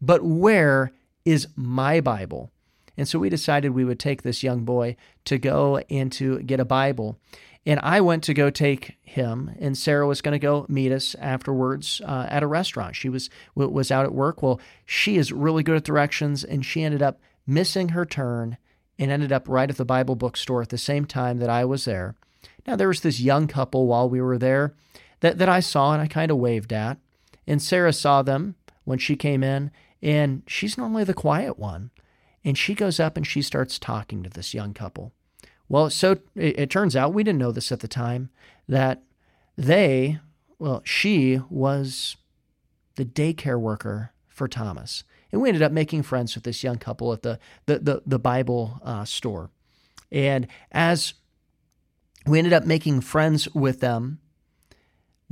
but 0.00 0.24
where 0.24 0.92
is 1.26 1.48
my 1.54 2.00
Bible? 2.00 2.50
And 2.96 3.08
so 3.08 3.18
we 3.18 3.28
decided 3.28 3.70
we 3.70 3.84
would 3.84 3.98
take 3.98 4.22
this 4.22 4.42
young 4.42 4.64
boy 4.64 4.96
to 5.24 5.36
go 5.36 5.78
and 5.90 6.12
to 6.12 6.38
get 6.40 6.60
a 6.60 6.64
Bible. 6.64 7.18
And 7.66 7.80
I 7.82 8.00
went 8.02 8.22
to 8.24 8.34
go 8.34 8.50
take 8.50 8.96
him, 9.02 9.54
and 9.58 9.76
Sarah 9.76 10.06
was 10.06 10.20
going 10.20 10.32
to 10.32 10.38
go 10.38 10.66
meet 10.68 10.92
us 10.92 11.14
afterwards 11.18 12.02
uh, 12.04 12.26
at 12.28 12.42
a 12.42 12.46
restaurant. 12.46 12.94
She 12.94 13.08
was 13.08 13.30
was 13.54 13.90
out 13.90 14.04
at 14.04 14.12
work. 14.12 14.42
Well, 14.42 14.60
she 14.84 15.16
is 15.16 15.32
really 15.32 15.62
good 15.62 15.76
at 15.76 15.84
directions, 15.84 16.44
and 16.44 16.64
she 16.64 16.82
ended 16.82 17.02
up 17.02 17.20
missing 17.46 17.90
her 17.90 18.04
turn 18.04 18.58
and 18.98 19.10
ended 19.10 19.32
up 19.32 19.48
right 19.48 19.70
at 19.70 19.76
the 19.76 19.84
Bible 19.84 20.14
bookstore 20.14 20.62
at 20.62 20.68
the 20.68 20.78
same 20.78 21.04
time 21.04 21.38
that 21.38 21.50
I 21.50 21.64
was 21.64 21.84
there. 21.84 22.14
Now 22.66 22.76
there 22.76 22.88
was 22.88 23.00
this 23.00 23.20
young 23.20 23.46
couple 23.46 23.86
while 23.86 24.08
we 24.08 24.20
were 24.20 24.38
there 24.38 24.74
that, 25.20 25.38
that 25.38 25.48
I 25.48 25.60
saw 25.60 25.92
and 25.92 26.02
I 26.02 26.06
kind 26.06 26.30
of 26.30 26.38
waved 26.38 26.72
at. 26.72 26.98
And 27.46 27.60
Sarah 27.60 27.92
saw 27.92 28.22
them 28.22 28.54
when 28.84 28.98
she 28.98 29.16
came 29.16 29.42
in, 29.42 29.70
and 30.02 30.42
she's 30.46 30.78
normally 30.78 31.04
the 31.04 31.14
quiet 31.14 31.58
one. 31.58 31.90
And 32.44 32.58
she 32.58 32.74
goes 32.74 33.00
up 33.00 33.16
and 33.16 33.26
she 33.26 33.42
starts 33.42 33.78
talking 33.78 34.22
to 34.22 34.30
this 34.30 34.52
young 34.54 34.74
couple. 34.74 35.12
Well, 35.68 35.90
so 35.90 36.12
it, 36.34 36.58
it 36.58 36.70
turns 36.70 36.94
out, 36.94 37.14
we 37.14 37.24
didn't 37.24 37.38
know 37.38 37.52
this 37.52 37.72
at 37.72 37.80
the 37.80 37.88
time, 37.88 38.30
that 38.68 39.02
they, 39.56 40.18
well, 40.58 40.82
she 40.84 41.40
was 41.48 42.16
the 42.96 43.04
daycare 43.04 43.58
worker 43.58 44.12
for 44.28 44.48
Thomas. 44.48 45.04
And 45.32 45.40
we 45.40 45.48
ended 45.48 45.62
up 45.62 45.72
making 45.72 46.02
friends 46.02 46.34
with 46.34 46.44
this 46.44 46.62
young 46.62 46.78
couple 46.78 47.12
at 47.12 47.22
the, 47.22 47.38
the, 47.66 47.78
the, 47.78 48.02
the 48.06 48.18
Bible 48.18 48.80
uh, 48.84 49.04
store. 49.04 49.50
And 50.12 50.46
as 50.70 51.14
we 52.26 52.38
ended 52.38 52.52
up 52.52 52.64
making 52.64 53.00
friends 53.00 53.52
with 53.54 53.80
them, 53.80 54.20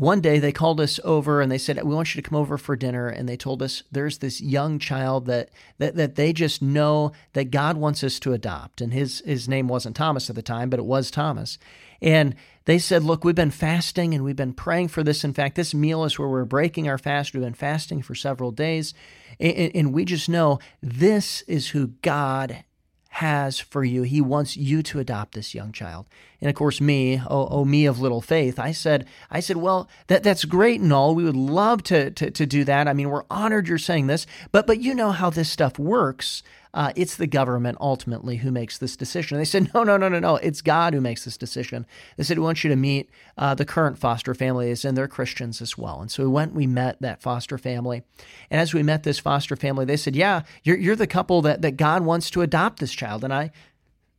one 0.02 0.20
day 0.20 0.40
they 0.40 0.50
called 0.50 0.80
us 0.80 0.98
over 1.04 1.40
and 1.40 1.50
they 1.52 1.56
said 1.56 1.80
we 1.84 1.94
want 1.94 2.12
you 2.12 2.20
to 2.20 2.28
come 2.28 2.36
over 2.36 2.58
for 2.58 2.74
dinner. 2.74 3.08
And 3.08 3.28
they 3.28 3.36
told 3.36 3.62
us 3.62 3.84
there's 3.92 4.18
this 4.18 4.40
young 4.40 4.80
child 4.80 5.26
that 5.26 5.50
that, 5.78 5.94
that 5.94 6.16
they 6.16 6.32
just 6.32 6.60
know 6.60 7.12
that 7.34 7.52
god 7.52 7.76
wants 7.76 8.02
us 8.02 8.18
to 8.18 8.32
adopt. 8.32 8.80
And 8.80 8.92
his 8.92 9.22
his 9.24 9.48
name 9.48 9.68
wasn't 9.68 9.94
thomas 9.94 10.28
at 10.28 10.34
the 10.34 10.42
time 10.42 10.70
but 10.70 10.80
it 10.80 10.86
was 10.86 11.08
thomas. 11.08 11.56
And 12.00 12.34
they 12.64 12.80
said 12.80 13.04
look 13.04 13.22
we've 13.22 13.36
been 13.36 13.52
fasting 13.52 14.12
and 14.12 14.24
we've 14.24 14.34
been 14.34 14.54
praying 14.54 14.88
for 14.88 15.04
this. 15.04 15.22
In 15.22 15.32
fact 15.32 15.54
this 15.54 15.72
meal 15.72 16.02
is 16.02 16.18
where 16.18 16.28
we're 16.28 16.44
breaking 16.44 16.88
our 16.88 16.98
fast. 16.98 17.32
We've 17.32 17.44
been 17.44 17.54
fasting 17.54 18.02
for 18.02 18.16
several 18.16 18.50
days. 18.50 18.94
And, 19.38 19.70
and 19.72 19.92
we 19.94 20.04
just 20.04 20.28
know 20.28 20.58
this 20.82 21.42
is 21.42 21.68
who 21.68 21.92
god 22.02 22.64
has 23.10 23.60
for 23.60 23.84
you. 23.84 24.02
He 24.02 24.20
wants 24.20 24.56
you 24.56 24.82
to 24.84 24.98
adopt 24.98 25.34
this 25.34 25.54
young 25.54 25.70
child. 25.70 26.06
And 26.42 26.50
of 26.50 26.54
course, 26.54 26.78
me, 26.78 27.22
oh, 27.30 27.48
oh, 27.50 27.64
me 27.64 27.86
of 27.86 28.00
little 28.00 28.20
faith, 28.20 28.58
I 28.58 28.72
said, 28.72 29.06
I 29.30 29.40
said, 29.40 29.56
well, 29.56 29.88
that 30.08 30.22
that's 30.22 30.44
great 30.44 30.80
and 30.80 30.92
all. 30.92 31.14
We 31.14 31.24
would 31.24 31.36
love 31.36 31.82
to, 31.84 32.10
to 32.10 32.30
to 32.30 32.44
do 32.44 32.64
that. 32.64 32.86
I 32.88 32.92
mean, 32.92 33.08
we're 33.08 33.24
honored 33.30 33.68
you're 33.68 33.78
saying 33.78 34.08
this, 34.08 34.26
but 34.50 34.66
but 34.66 34.80
you 34.80 34.94
know 34.94 35.12
how 35.12 35.30
this 35.30 35.48
stuff 35.48 35.78
works 35.78 36.42
uh, 36.74 36.92
it's 36.96 37.16
the 37.16 37.26
government 37.26 37.76
ultimately 37.80 38.38
who 38.38 38.50
makes 38.50 38.78
this 38.78 38.96
decision. 38.96 39.36
They 39.36 39.44
said, 39.44 39.70
no, 39.74 39.84
no, 39.84 39.96
no, 39.96 40.08
no, 40.08 40.18
no. 40.18 40.36
It's 40.36 40.62
God 40.62 40.94
who 40.94 41.00
makes 41.00 41.24
this 41.24 41.36
decision. 41.36 41.86
They 42.16 42.24
said, 42.24 42.38
we 42.38 42.44
want 42.44 42.64
you 42.64 42.70
to 42.70 42.76
meet 42.76 43.10
uh, 43.36 43.54
the 43.54 43.64
current 43.64 43.98
foster 43.98 44.34
families, 44.34 44.84
and 44.84 44.96
they're 44.96 45.08
Christians 45.08 45.60
as 45.60 45.76
well. 45.76 46.00
And 46.00 46.10
so 46.10 46.22
we 46.22 46.30
went, 46.30 46.54
we 46.54 46.66
met 46.66 47.00
that 47.00 47.20
foster 47.20 47.58
family. 47.58 48.02
And 48.50 48.60
as 48.60 48.72
we 48.72 48.82
met 48.82 49.02
this 49.02 49.18
foster 49.18 49.56
family, 49.56 49.84
they 49.84 49.96
said, 49.96 50.16
yeah, 50.16 50.42
you're, 50.62 50.78
you're 50.78 50.96
the 50.96 51.06
couple 51.06 51.42
that, 51.42 51.62
that 51.62 51.76
God 51.76 52.02
wants 52.02 52.30
to 52.30 52.42
adopt 52.42 52.80
this 52.80 52.92
child. 52.92 53.22
And 53.24 53.34
I 53.34 53.52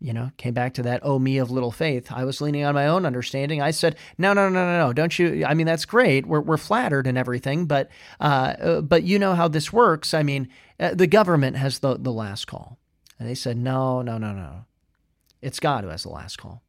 you 0.04 0.12
know, 0.12 0.32
came 0.36 0.54
back 0.54 0.74
to 0.74 0.84
that, 0.84 1.00
oh, 1.02 1.18
me 1.18 1.38
of 1.38 1.50
little 1.50 1.72
faith. 1.72 2.12
I 2.12 2.26
was 2.26 2.42
leaning 2.42 2.66
on 2.66 2.76
my 2.76 2.88
own 2.88 3.06
understanding. 3.06 3.62
I 3.62 3.72
said, 3.72 3.96
no, 4.18 4.34
no, 4.34 4.50
no, 4.50 4.66
no, 4.66 4.88
no, 4.88 4.94
don't 4.94 5.18
you? 5.18 5.46
I 5.46 5.54
mean, 5.54 5.66
that's 5.66 5.86
great. 5.86 6.26
We're, 6.26 6.42
we're 6.42 6.58
flattered 6.58 7.08
and 7.08 7.18
everything, 7.18 7.68
but, 7.68 7.90
uh, 8.20 8.54
uh 8.60 8.82
but 8.82 9.04
you 9.04 9.18
know 9.18 9.34
how 9.34 9.48
this 9.48 9.72
works. 9.72 10.14
I 10.14 10.22
mean, 10.22 10.50
uh, 10.78 10.94
the 10.94 11.08
government 11.08 11.56
has 11.56 11.80
the, 11.80 11.98
the 11.98 12.12
last 12.12 12.48
call. 12.48 12.78
And 13.18 13.30
they 13.30 13.34
said, 13.34 13.56
no, 13.56 14.02
no, 14.02 14.18
no, 14.18 14.34
no. 14.34 14.66
It's 15.42 15.62
God 15.62 15.86
who 15.86 15.90
has 15.90 16.04
the 16.04 16.10
last 16.10 16.38
call. 16.38 16.62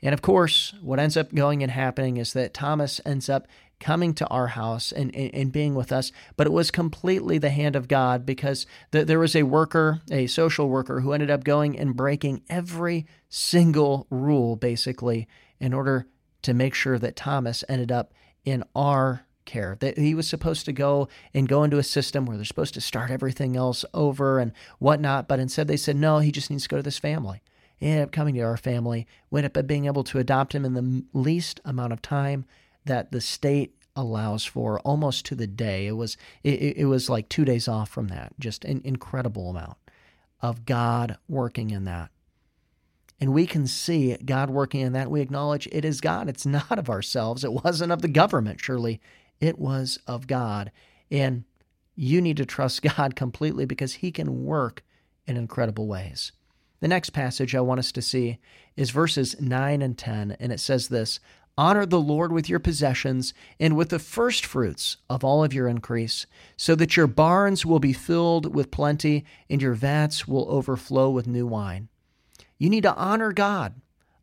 And 0.00 0.14
of 0.14 0.22
course, 0.22 0.72
what 0.80 1.00
ends 1.00 1.16
up 1.16 1.34
going 1.34 1.64
and 1.64 1.72
happening 1.72 2.18
is 2.18 2.32
that 2.34 2.54
Thomas 2.54 3.00
ends 3.04 3.28
up 3.28 3.48
coming 3.80 4.12
to 4.14 4.26
our 4.28 4.48
house 4.48 4.92
and, 4.92 5.14
and, 5.14 5.34
and, 5.34 5.52
being 5.52 5.74
with 5.74 5.92
us, 5.92 6.10
but 6.36 6.46
it 6.46 6.52
was 6.52 6.70
completely 6.70 7.38
the 7.38 7.50
hand 7.50 7.76
of 7.76 7.88
God 7.88 8.26
because 8.26 8.66
th- 8.92 9.06
there 9.06 9.18
was 9.18 9.36
a 9.36 9.44
worker, 9.44 10.00
a 10.10 10.26
social 10.26 10.68
worker, 10.68 11.00
who 11.00 11.12
ended 11.12 11.30
up 11.30 11.44
going 11.44 11.78
and 11.78 11.96
breaking 11.96 12.42
every 12.48 13.06
single 13.28 14.06
rule, 14.10 14.56
basically, 14.56 15.28
in 15.60 15.72
order 15.72 16.06
to 16.42 16.54
make 16.54 16.74
sure 16.74 16.98
that 16.98 17.16
Thomas 17.16 17.64
ended 17.68 17.92
up 17.92 18.12
in 18.44 18.64
our 18.74 19.26
care. 19.44 19.76
That 19.80 19.98
he 19.98 20.14
was 20.14 20.28
supposed 20.28 20.64
to 20.66 20.72
go 20.72 21.08
and 21.32 21.48
go 21.48 21.64
into 21.64 21.78
a 21.78 21.82
system 21.82 22.26
where 22.26 22.36
they're 22.36 22.44
supposed 22.44 22.74
to 22.74 22.80
start 22.80 23.10
everything 23.10 23.56
else 23.56 23.84
over 23.94 24.38
and 24.38 24.52
whatnot, 24.78 25.28
but 25.28 25.40
instead 25.40 25.68
they 25.68 25.76
said, 25.76 25.96
no, 25.96 26.18
he 26.18 26.30
just 26.30 26.50
needs 26.50 26.64
to 26.64 26.68
go 26.68 26.76
to 26.76 26.82
this 26.82 26.98
family. 26.98 27.42
He 27.76 27.86
ended 27.86 28.04
up 28.04 28.12
coming 28.12 28.34
to 28.34 28.40
our 28.40 28.56
family, 28.56 29.06
we 29.30 29.38
ended 29.38 29.56
up 29.56 29.66
being 29.66 29.86
able 29.86 30.04
to 30.04 30.18
adopt 30.18 30.54
him 30.54 30.64
in 30.64 30.74
the 30.74 31.04
least 31.12 31.60
amount 31.64 31.92
of 31.92 32.02
time 32.02 32.44
that 32.88 33.12
the 33.12 33.20
state 33.20 33.74
allows 33.94 34.44
for 34.44 34.80
almost 34.80 35.24
to 35.26 35.34
the 35.34 35.46
day. 35.46 35.86
It 35.86 35.92
was 35.92 36.16
it, 36.42 36.76
it 36.76 36.86
was 36.86 37.08
like 37.08 37.28
two 37.28 37.44
days 37.44 37.68
off 37.68 37.88
from 37.88 38.08
that. 38.08 38.32
Just 38.38 38.64
an 38.64 38.80
incredible 38.84 39.50
amount 39.50 39.78
of 40.40 40.66
God 40.66 41.16
working 41.28 41.70
in 41.70 41.84
that. 41.84 42.10
And 43.20 43.32
we 43.32 43.46
can 43.46 43.66
see 43.66 44.16
God 44.24 44.50
working 44.50 44.80
in 44.80 44.92
that. 44.92 45.10
We 45.10 45.20
acknowledge 45.20 45.68
it 45.72 45.84
is 45.84 46.00
God. 46.00 46.28
It's 46.28 46.46
not 46.46 46.78
of 46.78 46.88
ourselves. 46.88 47.42
It 47.42 47.52
wasn't 47.52 47.92
of 47.92 48.02
the 48.02 48.08
government, 48.08 48.60
surely. 48.60 49.00
It 49.40 49.58
was 49.58 49.98
of 50.06 50.26
God. 50.26 50.70
And 51.10 51.44
you 51.96 52.20
need 52.20 52.36
to 52.36 52.46
trust 52.46 52.82
God 52.96 53.16
completely 53.16 53.64
because 53.64 53.94
He 53.94 54.12
can 54.12 54.44
work 54.44 54.84
in 55.26 55.36
incredible 55.36 55.88
ways. 55.88 56.32
The 56.80 56.88
next 56.88 57.10
passage 57.10 57.56
I 57.56 57.60
want 57.60 57.80
us 57.80 57.90
to 57.92 58.02
see 58.02 58.38
is 58.76 58.90
verses 58.90 59.40
9 59.40 59.82
and 59.82 59.98
10, 59.98 60.36
and 60.38 60.52
it 60.52 60.60
says 60.60 60.88
this 60.88 61.18
Honor 61.58 61.84
the 61.84 62.00
Lord 62.00 62.30
with 62.30 62.48
your 62.48 62.60
possessions 62.60 63.34
and 63.58 63.76
with 63.76 63.88
the 63.88 63.98
first 63.98 64.46
fruits 64.46 64.96
of 65.10 65.24
all 65.24 65.42
of 65.42 65.52
your 65.52 65.66
increase, 65.66 66.24
so 66.56 66.76
that 66.76 66.96
your 66.96 67.08
barns 67.08 67.66
will 67.66 67.80
be 67.80 67.92
filled 67.92 68.54
with 68.54 68.70
plenty 68.70 69.24
and 69.50 69.60
your 69.60 69.74
vats 69.74 70.28
will 70.28 70.46
overflow 70.48 71.10
with 71.10 71.26
new 71.26 71.48
wine. 71.48 71.88
You 72.58 72.70
need 72.70 72.84
to 72.84 72.94
honor 72.94 73.32
God, 73.32 73.74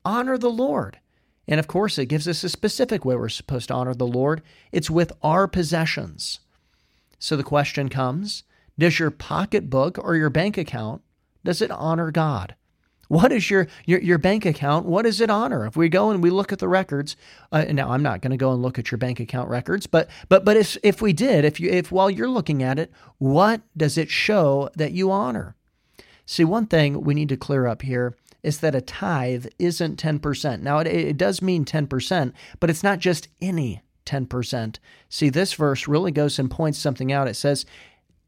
honor 0.06 0.38
the 0.38 0.50
Lord. 0.50 1.00
And 1.46 1.60
of 1.60 1.68
course, 1.68 1.98
it 1.98 2.06
gives 2.06 2.26
us 2.26 2.42
a 2.46 2.50
specific 2.50 3.04
way 3.04 3.18
we're 3.18 3.28
supposed 3.28 3.68
to 3.68 3.74
honor 3.74 3.94
the 3.94 4.08
Lord 4.08 4.42
it's 4.72 4.90
with 4.90 5.12
our 5.22 5.46
possessions. 5.46 6.40
So 7.20 7.36
the 7.36 7.44
question 7.44 7.90
comes 7.90 8.44
Does 8.80 8.98
your 8.98 9.12
pocketbook 9.12 9.98
or 9.98 10.16
your 10.16 10.30
bank 10.30 10.58
account 10.58 11.02
does 11.44 11.62
it 11.62 11.70
honor 11.70 12.12
God? 12.12 12.56
What 13.08 13.32
is 13.32 13.50
your, 13.50 13.68
your, 13.86 14.00
your 14.00 14.18
bank 14.18 14.46
account? 14.46 14.86
What 14.86 15.04
does 15.04 15.22
it 15.22 15.30
honor? 15.30 15.66
If 15.66 15.76
we 15.76 15.90
go 15.90 16.10
and 16.10 16.24
we 16.24 16.30
look 16.30 16.52
at 16.52 16.60
the 16.60 16.68
records, 16.68 17.16
uh, 17.52 17.66
now 17.66 17.92
I'm 17.92 18.04
not 18.04 18.22
going 18.22 18.32
to 18.32 18.38
go 18.38 18.52
and 18.52 18.62
look 18.62 18.80
at 18.80 18.92
your 18.92 18.98
bank 18.98 19.20
account 19.20 19.50
records, 19.50 19.88
but 19.88 20.10
but 20.30 20.44
but 20.44 20.58
if 20.58 20.78
if 20.84 21.02
we 21.02 21.14
did, 21.14 21.46
if 21.46 21.60
you 21.60 21.70
if 21.70 21.92
while 21.92 22.10
you're 22.10 22.30
looking 22.30 22.64
at 22.64 22.80
it, 22.80 22.92
what 23.18 23.62
does 23.78 23.98
it 23.98 24.10
show 24.10 24.70
that 24.76 24.92
you 24.92 25.12
honor? 25.12 25.56
See, 26.26 26.44
one 26.44 26.66
thing 26.66 27.04
we 27.04 27.14
need 27.14 27.30
to 27.30 27.38
clear 27.38 27.68
up 27.68 27.84
here 27.84 28.16
is 28.42 28.60
that 28.60 28.76
a 28.76 28.82
tithe 28.82 29.48
isn't 29.58 30.02
10%. 30.02 30.62
Now 30.62 30.80
it, 30.80 30.88
it 30.88 31.18
does 31.18 31.42
mean 31.42 31.66
10%, 31.66 32.32
but 32.60 32.70
it's 32.70 32.84
not 32.84 33.00
just 33.00 33.28
any 33.42 33.82
10%. 34.06 34.78
See, 35.10 35.30
this 35.30 35.54
verse 35.54 35.88
really 35.88 36.12
goes 36.12 36.38
and 36.38 36.50
points 36.50 36.78
something 36.78 37.12
out. 37.12 37.28
It 37.28 37.36
says, 37.36 37.66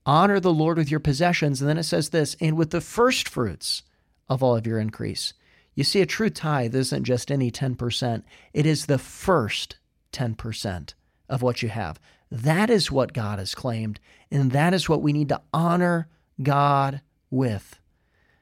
"Honor 0.06 0.40
the 0.40 0.54
Lord 0.54 0.78
with 0.78 0.90
your 0.90 1.00
possessions," 1.00 1.62
and 1.62 1.70
then 1.70 1.78
it 1.78 1.84
says 1.84 2.10
this, 2.10 2.36
"and 2.40 2.58
with 2.58 2.72
the 2.72 2.82
first 2.82 3.28
fruits." 3.28 3.84
Of 4.30 4.44
all 4.44 4.56
of 4.56 4.68
your 4.68 4.80
increase. 4.80 5.34
You 5.76 5.84
see, 5.84 6.02
a 6.02 6.06
true 6.06 6.30
tithe 6.30 6.76
isn't 6.76 7.04
just 7.04 7.32
any 7.32 7.52
10%, 7.52 8.24
it 8.54 8.66
is 8.66 8.86
the 8.86 8.98
first 8.98 9.78
10% 10.12 10.94
of 11.30 11.42
what 11.42 11.62
you 11.62 11.70
have. 11.70 12.00
That 12.32 12.70
is 12.70 12.92
what 12.92 13.14
God 13.14 13.40
has 13.40 13.56
claimed, 13.56 14.00
and 14.32 14.52
that 14.52 14.74
is 14.74 14.90
what 14.90 15.02
we 15.02 15.14
need 15.14 15.30
to 15.30 15.42
honor 15.54 16.10
God 16.42 17.02
with. 17.30 17.80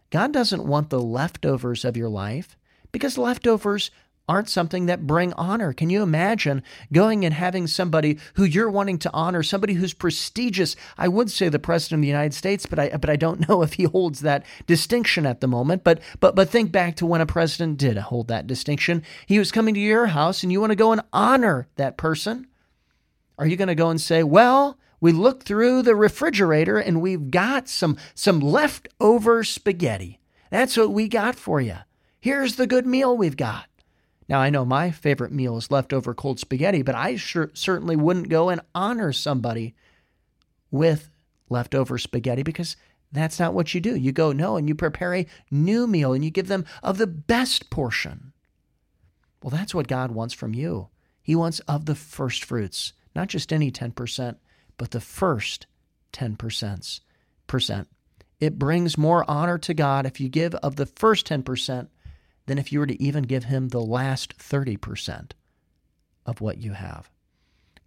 God 0.09 0.31
doesn't 0.31 0.65
want 0.65 0.89
the 0.89 1.01
leftovers 1.01 1.83
of 1.83 1.97
your 1.97 2.09
life 2.09 2.57
because 2.91 3.17
leftovers 3.17 3.91
aren't 4.27 4.49
something 4.49 4.85
that 4.87 5.05
bring 5.05 5.33
honor. 5.33 5.73
Can 5.73 5.89
you 5.89 6.01
imagine 6.01 6.63
going 6.91 7.25
and 7.25 7.33
having 7.33 7.67
somebody 7.67 8.17
who 8.35 8.43
you're 8.43 8.69
wanting 8.69 8.97
to 8.99 9.13
honor, 9.13 9.43
somebody 9.43 9.73
who's 9.73 9.93
prestigious? 9.93 10.75
I 10.97 11.07
would 11.07 11.29
say 11.29 11.49
the 11.49 11.59
president 11.59 11.99
of 11.99 12.01
the 12.03 12.07
United 12.07 12.33
States, 12.33 12.65
but 12.65 12.79
I 12.79 12.89
but 12.89 13.09
I 13.09 13.15
don't 13.15 13.47
know 13.49 13.61
if 13.61 13.73
he 13.73 13.83
holds 13.83 14.21
that 14.21 14.45
distinction 14.67 15.25
at 15.25 15.41
the 15.41 15.47
moment. 15.47 15.83
But 15.83 16.01
but 16.19 16.35
but 16.35 16.49
think 16.49 16.71
back 16.71 16.95
to 16.97 17.05
when 17.05 17.21
a 17.21 17.25
president 17.25 17.77
did 17.77 17.97
hold 17.97 18.27
that 18.27 18.47
distinction. 18.47 19.03
He 19.25 19.39
was 19.39 19.51
coming 19.51 19.73
to 19.73 19.79
your 19.79 20.07
house 20.07 20.43
and 20.43 20.51
you 20.51 20.59
want 20.59 20.71
to 20.71 20.75
go 20.75 20.91
and 20.91 21.01
honor 21.13 21.67
that 21.75 21.97
person. 21.97 22.47
Are 23.37 23.47
you 23.47 23.57
going 23.57 23.67
to 23.67 23.75
go 23.75 23.89
and 23.89 23.99
say, 23.99 24.23
well, 24.23 24.77
we 25.01 25.11
looked 25.11 25.43
through 25.43 25.81
the 25.81 25.95
refrigerator 25.95 26.77
and 26.77 27.01
we've 27.01 27.29
got 27.29 27.67
some, 27.67 27.97
some 28.13 28.39
leftover 28.39 29.43
spaghetti. 29.43 30.19
That's 30.49 30.77
what 30.77 30.91
we 30.91 31.07
got 31.07 31.35
for 31.35 31.59
you. 31.59 31.77
Here's 32.19 32.55
the 32.55 32.67
good 32.67 32.87
meal 32.87 33.15
we've 33.15 33.37
got. 33.37 33.67
Now, 34.27 34.39
I 34.39 34.49
know 34.49 34.65
my 34.65 34.91
favorite 34.91 35.31
meal 35.31 35.57
is 35.57 35.69
leftover 35.69 36.13
cold 36.13 36.39
spaghetti, 36.39 36.81
but 36.81 36.95
I 36.95 37.15
sure, 37.15 37.51
certainly 37.53 37.95
wouldn't 37.95 38.29
go 38.29 38.49
and 38.49 38.61
honor 38.73 39.13
somebody 39.13 39.75
with 40.71 41.09
leftover 41.49 41.97
spaghetti 41.97 42.43
because 42.43 42.75
that's 43.11 43.39
not 43.39 43.53
what 43.53 43.73
you 43.73 43.81
do. 43.81 43.95
You 43.95 44.11
go, 44.11 44.31
no, 44.31 44.57
and 44.57 44.67
you 44.67 44.75
prepare 44.75 45.13
a 45.13 45.27
new 45.51 45.85
meal 45.85 46.13
and 46.13 46.25
you 46.25 46.31
give 46.31 46.47
them 46.47 46.65
of 46.81 46.97
the 46.97 47.07
best 47.07 47.69
portion. 47.69 48.33
Well, 49.43 49.51
that's 49.51 49.75
what 49.75 49.87
God 49.87 50.11
wants 50.11 50.33
from 50.33 50.55
you. 50.55 50.89
He 51.21 51.35
wants 51.35 51.59
of 51.61 51.85
the 51.85 51.95
first 51.95 52.43
fruits, 52.43 52.93
not 53.15 53.27
just 53.27 53.53
any 53.53 53.71
10%, 53.71 54.37
but 54.77 54.91
the 54.91 54.99
first 55.01 55.67
10. 56.13 56.35
Percent. 56.35 57.87
It 58.39 58.57
brings 58.57 58.97
more 58.97 59.29
honor 59.29 59.57
to 59.59 59.73
God 59.73 60.05
if 60.05 60.19
you 60.19 60.29
give 60.29 60.55
of 60.55 60.77
the 60.77 60.85
first 60.85 61.27
10% 61.27 61.87
than 62.45 62.57
if 62.57 62.71
you 62.71 62.79
were 62.79 62.87
to 62.87 63.01
even 63.01 63.23
give 63.23 63.45
Him 63.45 63.69
the 63.69 63.81
last 63.81 64.37
30% 64.37 65.31
of 66.25 66.41
what 66.41 66.57
you 66.57 66.73
have. 66.73 67.09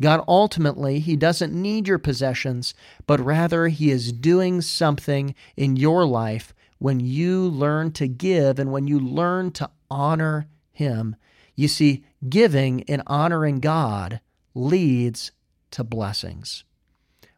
God 0.00 0.24
ultimately, 0.28 1.00
He 1.00 1.16
doesn't 1.16 1.52
need 1.52 1.88
your 1.88 1.98
possessions, 1.98 2.74
but 3.06 3.20
rather 3.20 3.68
He 3.68 3.90
is 3.90 4.12
doing 4.12 4.60
something 4.60 5.34
in 5.56 5.76
your 5.76 6.04
life 6.04 6.54
when 6.78 7.00
you 7.00 7.48
learn 7.48 7.92
to 7.92 8.06
give 8.06 8.58
and 8.58 8.70
when 8.70 8.86
you 8.86 9.00
learn 9.00 9.50
to 9.52 9.70
honor 9.90 10.48
Him. 10.70 11.16
You 11.56 11.66
see, 11.66 12.04
giving 12.28 12.84
and 12.84 13.02
honoring 13.06 13.58
God 13.58 14.20
leads 14.54 15.32
to 15.72 15.82
blessings. 15.82 16.64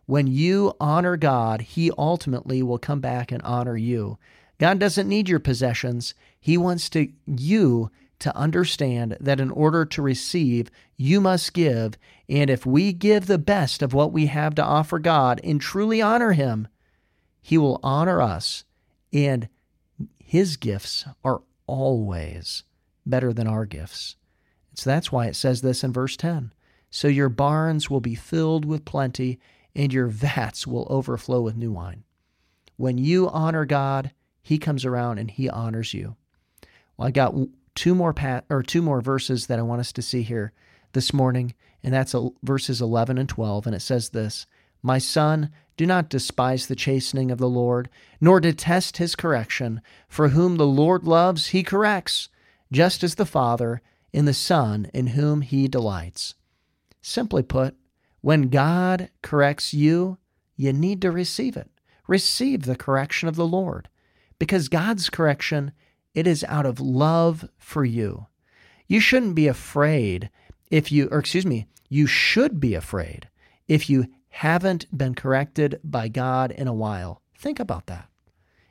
When 0.04 0.26
you 0.26 0.74
honor 0.80 1.16
God, 1.16 1.62
He 1.62 1.90
ultimately 1.96 2.62
will 2.62 2.78
come 2.78 3.00
back 3.00 3.32
and 3.32 3.42
honor 3.42 3.76
you. 3.76 4.18
God 4.58 4.78
doesn't 4.78 5.08
need 5.08 5.28
your 5.28 5.38
possessions. 5.38 6.14
He 6.40 6.56
wants 6.56 6.88
to 6.90 7.12
you 7.26 7.90
to 8.20 8.36
understand 8.36 9.16
that 9.20 9.40
in 9.40 9.50
order 9.50 9.84
to 9.84 10.02
receive, 10.02 10.70
you 10.96 11.20
must 11.20 11.52
give. 11.52 11.96
And 12.28 12.50
if 12.50 12.64
we 12.64 12.92
give 12.92 13.26
the 13.26 13.38
best 13.38 13.82
of 13.82 13.94
what 13.94 14.12
we 14.12 14.26
have 14.26 14.54
to 14.56 14.64
offer 14.64 14.98
God 14.98 15.40
and 15.42 15.60
truly 15.60 16.00
honor 16.00 16.32
Him, 16.32 16.68
He 17.42 17.58
will 17.58 17.80
honor 17.82 18.20
us. 18.22 18.64
And 19.12 19.48
His 20.18 20.56
gifts 20.56 21.06
are 21.24 21.42
always 21.66 22.62
better 23.06 23.32
than 23.32 23.46
our 23.46 23.64
gifts. 23.64 24.16
So 24.74 24.90
that's 24.90 25.10
why 25.10 25.26
it 25.26 25.36
says 25.36 25.62
this 25.62 25.82
in 25.82 25.92
verse 25.92 26.16
10. 26.16 26.52
So 26.90 27.08
your 27.08 27.28
barns 27.28 27.88
will 27.88 28.00
be 28.00 28.14
filled 28.14 28.64
with 28.64 28.84
plenty, 28.84 29.38
and 29.74 29.92
your 29.92 30.06
vats 30.08 30.66
will 30.66 30.86
overflow 30.90 31.40
with 31.40 31.56
new 31.56 31.72
wine. 31.72 32.04
When 32.76 32.98
you 32.98 33.28
honor 33.28 33.64
God, 33.64 34.12
He 34.42 34.58
comes 34.58 34.84
around 34.84 35.18
and 35.18 35.30
He 35.30 35.48
honors 35.48 35.94
you. 35.94 36.16
Well, 37.00 37.08
I 37.08 37.12
got 37.12 37.34
two 37.74 37.94
more 37.94 38.12
pat 38.12 38.44
or 38.50 38.62
two 38.62 38.82
more 38.82 39.00
verses 39.00 39.46
that 39.46 39.58
I 39.58 39.62
want 39.62 39.80
us 39.80 39.90
to 39.92 40.02
see 40.02 40.20
here 40.20 40.52
this 40.92 41.14
morning, 41.14 41.54
and 41.82 41.94
that's 41.94 42.14
verses 42.42 42.82
11 42.82 43.16
and 43.16 43.26
12, 43.26 43.66
and 43.66 43.74
it 43.74 43.80
says 43.80 44.10
this: 44.10 44.44
"My 44.82 44.98
son, 44.98 45.48
do 45.78 45.86
not 45.86 46.10
despise 46.10 46.66
the 46.66 46.76
chastening 46.76 47.30
of 47.30 47.38
the 47.38 47.48
Lord, 47.48 47.88
nor 48.20 48.38
detest 48.38 48.98
his 48.98 49.16
correction, 49.16 49.80
for 50.08 50.28
whom 50.28 50.58
the 50.58 50.66
Lord 50.66 51.04
loves, 51.04 51.46
he 51.46 51.62
corrects, 51.62 52.28
just 52.70 53.02
as 53.02 53.14
the 53.14 53.24
Father 53.24 53.80
in 54.12 54.26
the 54.26 54.34
Son 54.34 54.90
in 54.92 55.06
whom 55.06 55.40
he 55.40 55.68
delights." 55.68 56.34
Simply 57.00 57.42
put, 57.42 57.76
when 58.20 58.50
God 58.50 59.08
corrects 59.22 59.72
you, 59.72 60.18
you 60.54 60.74
need 60.74 61.00
to 61.00 61.10
receive 61.10 61.56
it. 61.56 61.70
Receive 62.06 62.64
the 62.64 62.76
correction 62.76 63.26
of 63.26 63.36
the 63.36 63.48
Lord, 63.48 63.88
because 64.38 64.68
God's 64.68 65.08
correction 65.08 65.72
it 66.14 66.26
is 66.26 66.44
out 66.44 66.66
of 66.66 66.80
love 66.80 67.48
for 67.58 67.84
you. 67.84 68.26
You 68.86 69.00
shouldn't 69.00 69.34
be 69.34 69.46
afraid 69.46 70.30
if 70.70 70.90
you, 70.90 71.08
or 71.10 71.18
excuse 71.18 71.46
me, 71.46 71.66
you 71.88 72.06
should 72.06 72.60
be 72.60 72.74
afraid 72.74 73.28
if 73.68 73.88
you 73.90 74.06
haven't 74.30 74.86
been 74.96 75.14
corrected 75.14 75.80
by 75.82 76.08
God 76.08 76.50
in 76.50 76.68
a 76.68 76.74
while. 76.74 77.22
Think 77.36 77.60
about 77.60 77.86
that. 77.86 78.08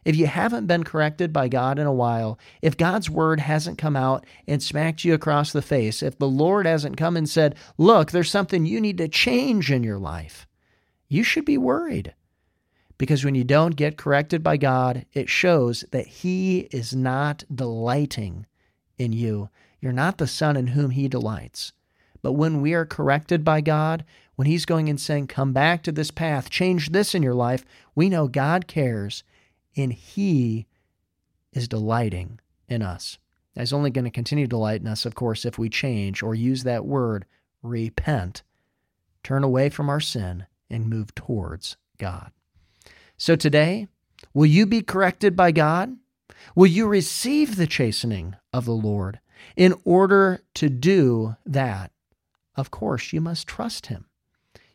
If 0.06 0.16
you 0.16 0.28
haven't 0.28 0.68
been 0.68 0.84
corrected 0.84 1.34
by 1.34 1.50
God 1.50 1.78
in 1.78 1.86
a 1.86 1.94
while, 1.94 2.40
if 2.62 2.78
God's 2.78 3.10
word 3.10 3.42
hasn't 3.42 3.78
come 3.78 3.96
out 3.96 4.26
and 4.48 4.64
smacked 4.64 5.04
you 5.04 5.14
across 5.14 5.52
the 5.52 5.62
face, 5.62 6.02
if 6.02 6.18
the 6.18 6.28
Lord 6.28 6.66
hasn't 6.66 6.98
come 6.98 7.18
and 7.18 7.30
said, 7.30 7.56
Look, 7.78 8.12
there's 8.12 8.32
something 8.32 8.66
you 8.66 8.80
need 8.80 8.98
to 9.00 9.10
change 9.10 9.72
in 9.72 9.84
your 9.84 10.00
life, 10.00 10.48
you 11.10 11.24
should 11.24 11.46
be 11.46 11.58
worried. 11.58 12.14
Because 13.00 13.24
when 13.24 13.34
you 13.34 13.46
don't 13.46 13.78
get 13.78 13.98
corrected 13.98 14.44
by 14.44 14.58
God, 14.58 15.06
it 15.14 15.30
shows 15.30 15.86
that 15.92 16.06
He 16.06 16.68
is 16.72 16.94
not 16.94 17.46
delighting 17.54 18.46
in 18.98 19.14
you. 19.14 19.50
You're 19.80 19.94
not 19.94 20.18
the 20.20 20.28
Son 20.28 20.58
in 20.58 20.68
whom 20.68 20.92
He 20.92 21.08
delights. 21.08 21.72
But 22.22 22.34
when 22.34 22.62
we 22.62 22.74
are 22.74 22.86
corrected 22.86 23.46
by 23.46 23.62
God, 23.62 24.04
when 24.36 24.48
He's 24.48 24.66
going 24.66 24.90
and 24.90 25.00
saying, 25.00 25.28
Come 25.28 25.54
back 25.54 25.82
to 25.84 25.94
this 25.94 26.12
path, 26.12 26.50
change 26.50 26.90
this 26.90 27.16
in 27.16 27.24
your 27.24 27.34
life, 27.34 27.64
we 27.96 28.10
know 28.10 28.28
God 28.28 28.68
cares 28.68 29.24
and 29.78 29.94
He 29.94 30.68
is 31.54 31.70
delighting 31.70 32.40
in 32.68 32.82
us. 32.82 33.18
He's 33.56 33.74
only 33.74 33.92
going 33.92 34.06
to 34.06 34.12
continue 34.12 34.46
to 34.46 34.50
delight 34.50 34.82
in 34.82 34.88
us, 34.88 35.06
of 35.06 35.16
course, 35.16 35.46
if 35.46 35.58
we 35.58 35.70
change 35.70 36.22
or 36.22 36.36
use 36.36 36.64
that 36.64 36.86
word, 36.86 37.26
repent, 37.64 38.44
turn 39.24 39.44
away 39.44 39.70
from 39.70 39.90
our 39.90 40.00
sin, 40.02 40.46
and 40.70 40.90
move 40.90 41.16
towards 41.16 41.78
God. 41.98 42.32
So 43.20 43.36
today, 43.36 43.90
will 44.34 44.46
you 44.46 44.66
be 44.66 44.82
corrected 44.82 45.36
by 45.36 45.52
God? 45.52 45.98
Will 46.56 46.68
you 46.68 46.88
receive 46.88 47.58
the 47.58 47.68
chastening 47.68 48.38
of 48.54 48.64
the 48.64 48.72
Lord? 48.72 49.20
In 49.58 49.76
order 49.84 50.42
to 50.54 50.70
do 50.70 51.36
that, 51.46 51.92
of 52.56 52.72
course, 52.72 53.12
you 53.12 53.20
must 53.20 53.46
trust 53.46 53.88
Him. 53.88 54.06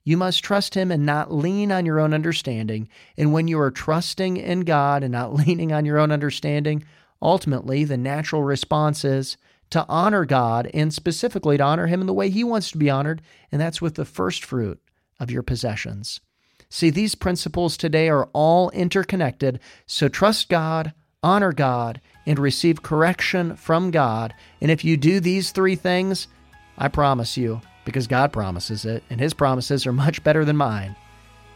You 0.05 0.19
must 0.19 0.45
trust 0.45 0.75
Him 0.75 0.93
and 0.93 1.07
not 1.07 1.33
lean 1.33 1.73
on 1.73 1.87
your 1.87 1.99
own 1.99 2.13
understanding. 2.13 2.91
And 3.17 3.33
when 3.33 3.49
you 3.49 3.59
are 3.59 3.71
trusting 3.71 4.37
in 4.37 4.61
God 4.61 5.03
and 5.03 5.13
not 5.13 5.33
leaning 5.47 5.73
on 5.73 5.87
your 5.87 5.99
own 5.99 6.13
understanding, 6.13 6.85
ultimately 7.23 7.85
the 7.85 7.97
natural 7.97 8.43
response 8.43 9.07
is 9.07 9.39
to 9.71 9.87
honor 9.89 10.27
God 10.27 10.71
and 10.75 10.93
specifically 10.93 11.57
to 11.57 11.65
honor 11.65 11.87
Him 11.87 12.03
in 12.03 12.07
the 12.07 12.13
way 12.13 12.29
He 12.29 12.45
wants 12.45 12.71
to 12.73 12.79
be 12.79 12.91
honored, 12.91 13.23
and 13.51 13.59
that's 13.59 13.81
with 13.81 13.95
the 13.95 14.05
first 14.05 14.45
fruit 14.45 14.83
of 15.19 15.31
your 15.31 15.43
possessions. 15.43 16.21
See, 16.68 16.90
these 16.90 17.14
principles 17.14 17.77
today 17.77 18.09
are 18.09 18.29
all 18.33 18.70
interconnected, 18.70 19.61
so 19.87 20.09
trust 20.09 20.48
God, 20.48 20.92
honor 21.22 21.53
God, 21.53 22.00
and 22.27 22.38
receive 22.38 22.83
correction 22.83 23.57
from 23.57 23.90
God. 23.90 24.35
And 24.61 24.70
if 24.70 24.85
you 24.85 24.96
do 24.96 25.20
these 25.20 25.50
three 25.50 25.77
things, 25.77 26.29
I 26.77 26.88
promise 26.88 27.37
you, 27.37 27.61
because 27.85 28.07
God 28.07 28.33
promises 28.33 28.85
it, 28.85 29.05
and 29.11 29.20
His 29.20 29.35
promises 29.35 29.87
are 29.87 29.92
much 29.92 30.24
better 30.24 30.44
than 30.44 30.57
mine, 30.57 30.96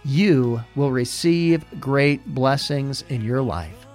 you 0.04 0.62
will 0.76 0.92
receive 0.92 1.64
great 1.80 2.24
blessings 2.26 3.02
in 3.08 3.22
your 3.22 3.42
life. 3.42 3.86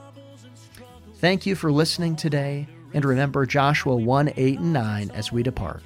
Thank 1.15 1.45
you 1.45 1.55
for 1.55 1.71
listening 1.71 2.15
today, 2.17 2.67
and 2.93 3.05
remember 3.05 3.45
Joshua 3.45 3.95
1 3.95 4.33
8 4.35 4.59
and 4.59 4.73
9 4.73 5.11
as 5.11 5.31
we 5.31 5.41
depart. 5.41 5.81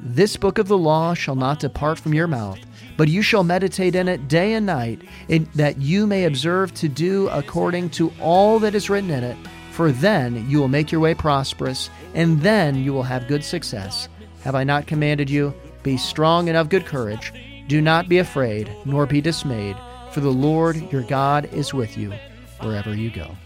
This 0.00 0.36
book 0.36 0.58
of 0.58 0.68
the 0.68 0.78
law 0.78 1.14
shall 1.14 1.34
not 1.34 1.58
depart 1.58 1.98
from 1.98 2.14
your 2.14 2.28
mouth, 2.28 2.60
but 2.96 3.08
you 3.08 3.22
shall 3.22 3.44
meditate 3.44 3.94
in 3.94 4.08
it 4.08 4.28
day 4.28 4.54
and 4.54 4.66
night, 4.66 5.02
in, 5.28 5.48
that 5.54 5.78
you 5.78 6.06
may 6.06 6.24
observe 6.24 6.72
to 6.74 6.88
do 6.88 7.28
according 7.28 7.90
to 7.90 8.12
all 8.20 8.58
that 8.60 8.74
is 8.74 8.90
written 8.90 9.10
in 9.10 9.24
it. 9.24 9.36
For 9.72 9.92
then 9.92 10.48
you 10.48 10.58
will 10.58 10.68
make 10.68 10.90
your 10.90 11.00
way 11.00 11.14
prosperous, 11.14 11.90
and 12.14 12.40
then 12.40 12.76
you 12.76 12.92
will 12.92 13.02
have 13.02 13.28
good 13.28 13.44
success. 13.44 14.08
Have 14.42 14.54
I 14.54 14.64
not 14.64 14.86
commanded 14.86 15.28
you? 15.28 15.52
Be 15.82 15.96
strong 15.96 16.48
and 16.48 16.56
of 16.56 16.68
good 16.68 16.86
courage. 16.86 17.32
Do 17.68 17.80
not 17.80 18.08
be 18.08 18.18
afraid, 18.18 18.70
nor 18.84 19.06
be 19.06 19.20
dismayed, 19.20 19.76
for 20.12 20.20
the 20.20 20.30
Lord 20.30 20.76
your 20.90 21.02
God 21.02 21.46
is 21.52 21.74
with 21.74 21.98
you 21.98 22.12
wherever 22.60 22.94
you 22.94 23.10
go. 23.10 23.36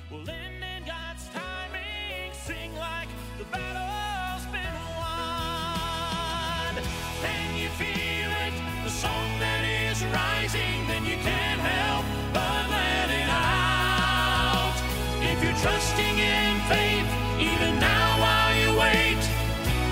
Trusting 15.61 16.19
in 16.19 16.61
faith, 16.69 17.07
even 17.39 17.79
now 17.79 18.19
while 18.21 18.55
you 18.57 18.79
wait. 18.79 19.19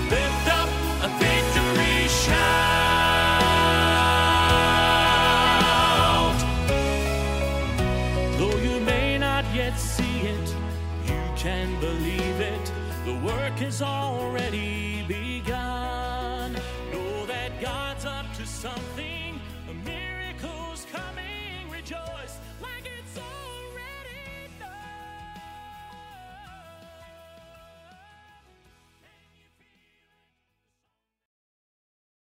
Lift 0.09 0.47
up 0.59 0.69
a 1.01 1.09
victory 1.19 2.07
shout. 2.07 2.39
Though 8.37 8.57
you 8.57 8.79
may 8.81 9.17
not 9.17 9.45
yet 9.53 9.77
see 9.77 10.21
it, 10.21 10.55
you 11.05 11.21
can 11.35 11.79
believe 11.79 12.39
it. 12.39 12.71
The 13.05 13.15
work 13.25 13.61
is 13.61 13.81
already 13.81 15.03
begun. 15.07 16.53
Know 16.91 17.25
that 17.25 17.59
God's 17.61 18.05
up 18.05 18.31
to 18.37 18.45
something 18.45 18.88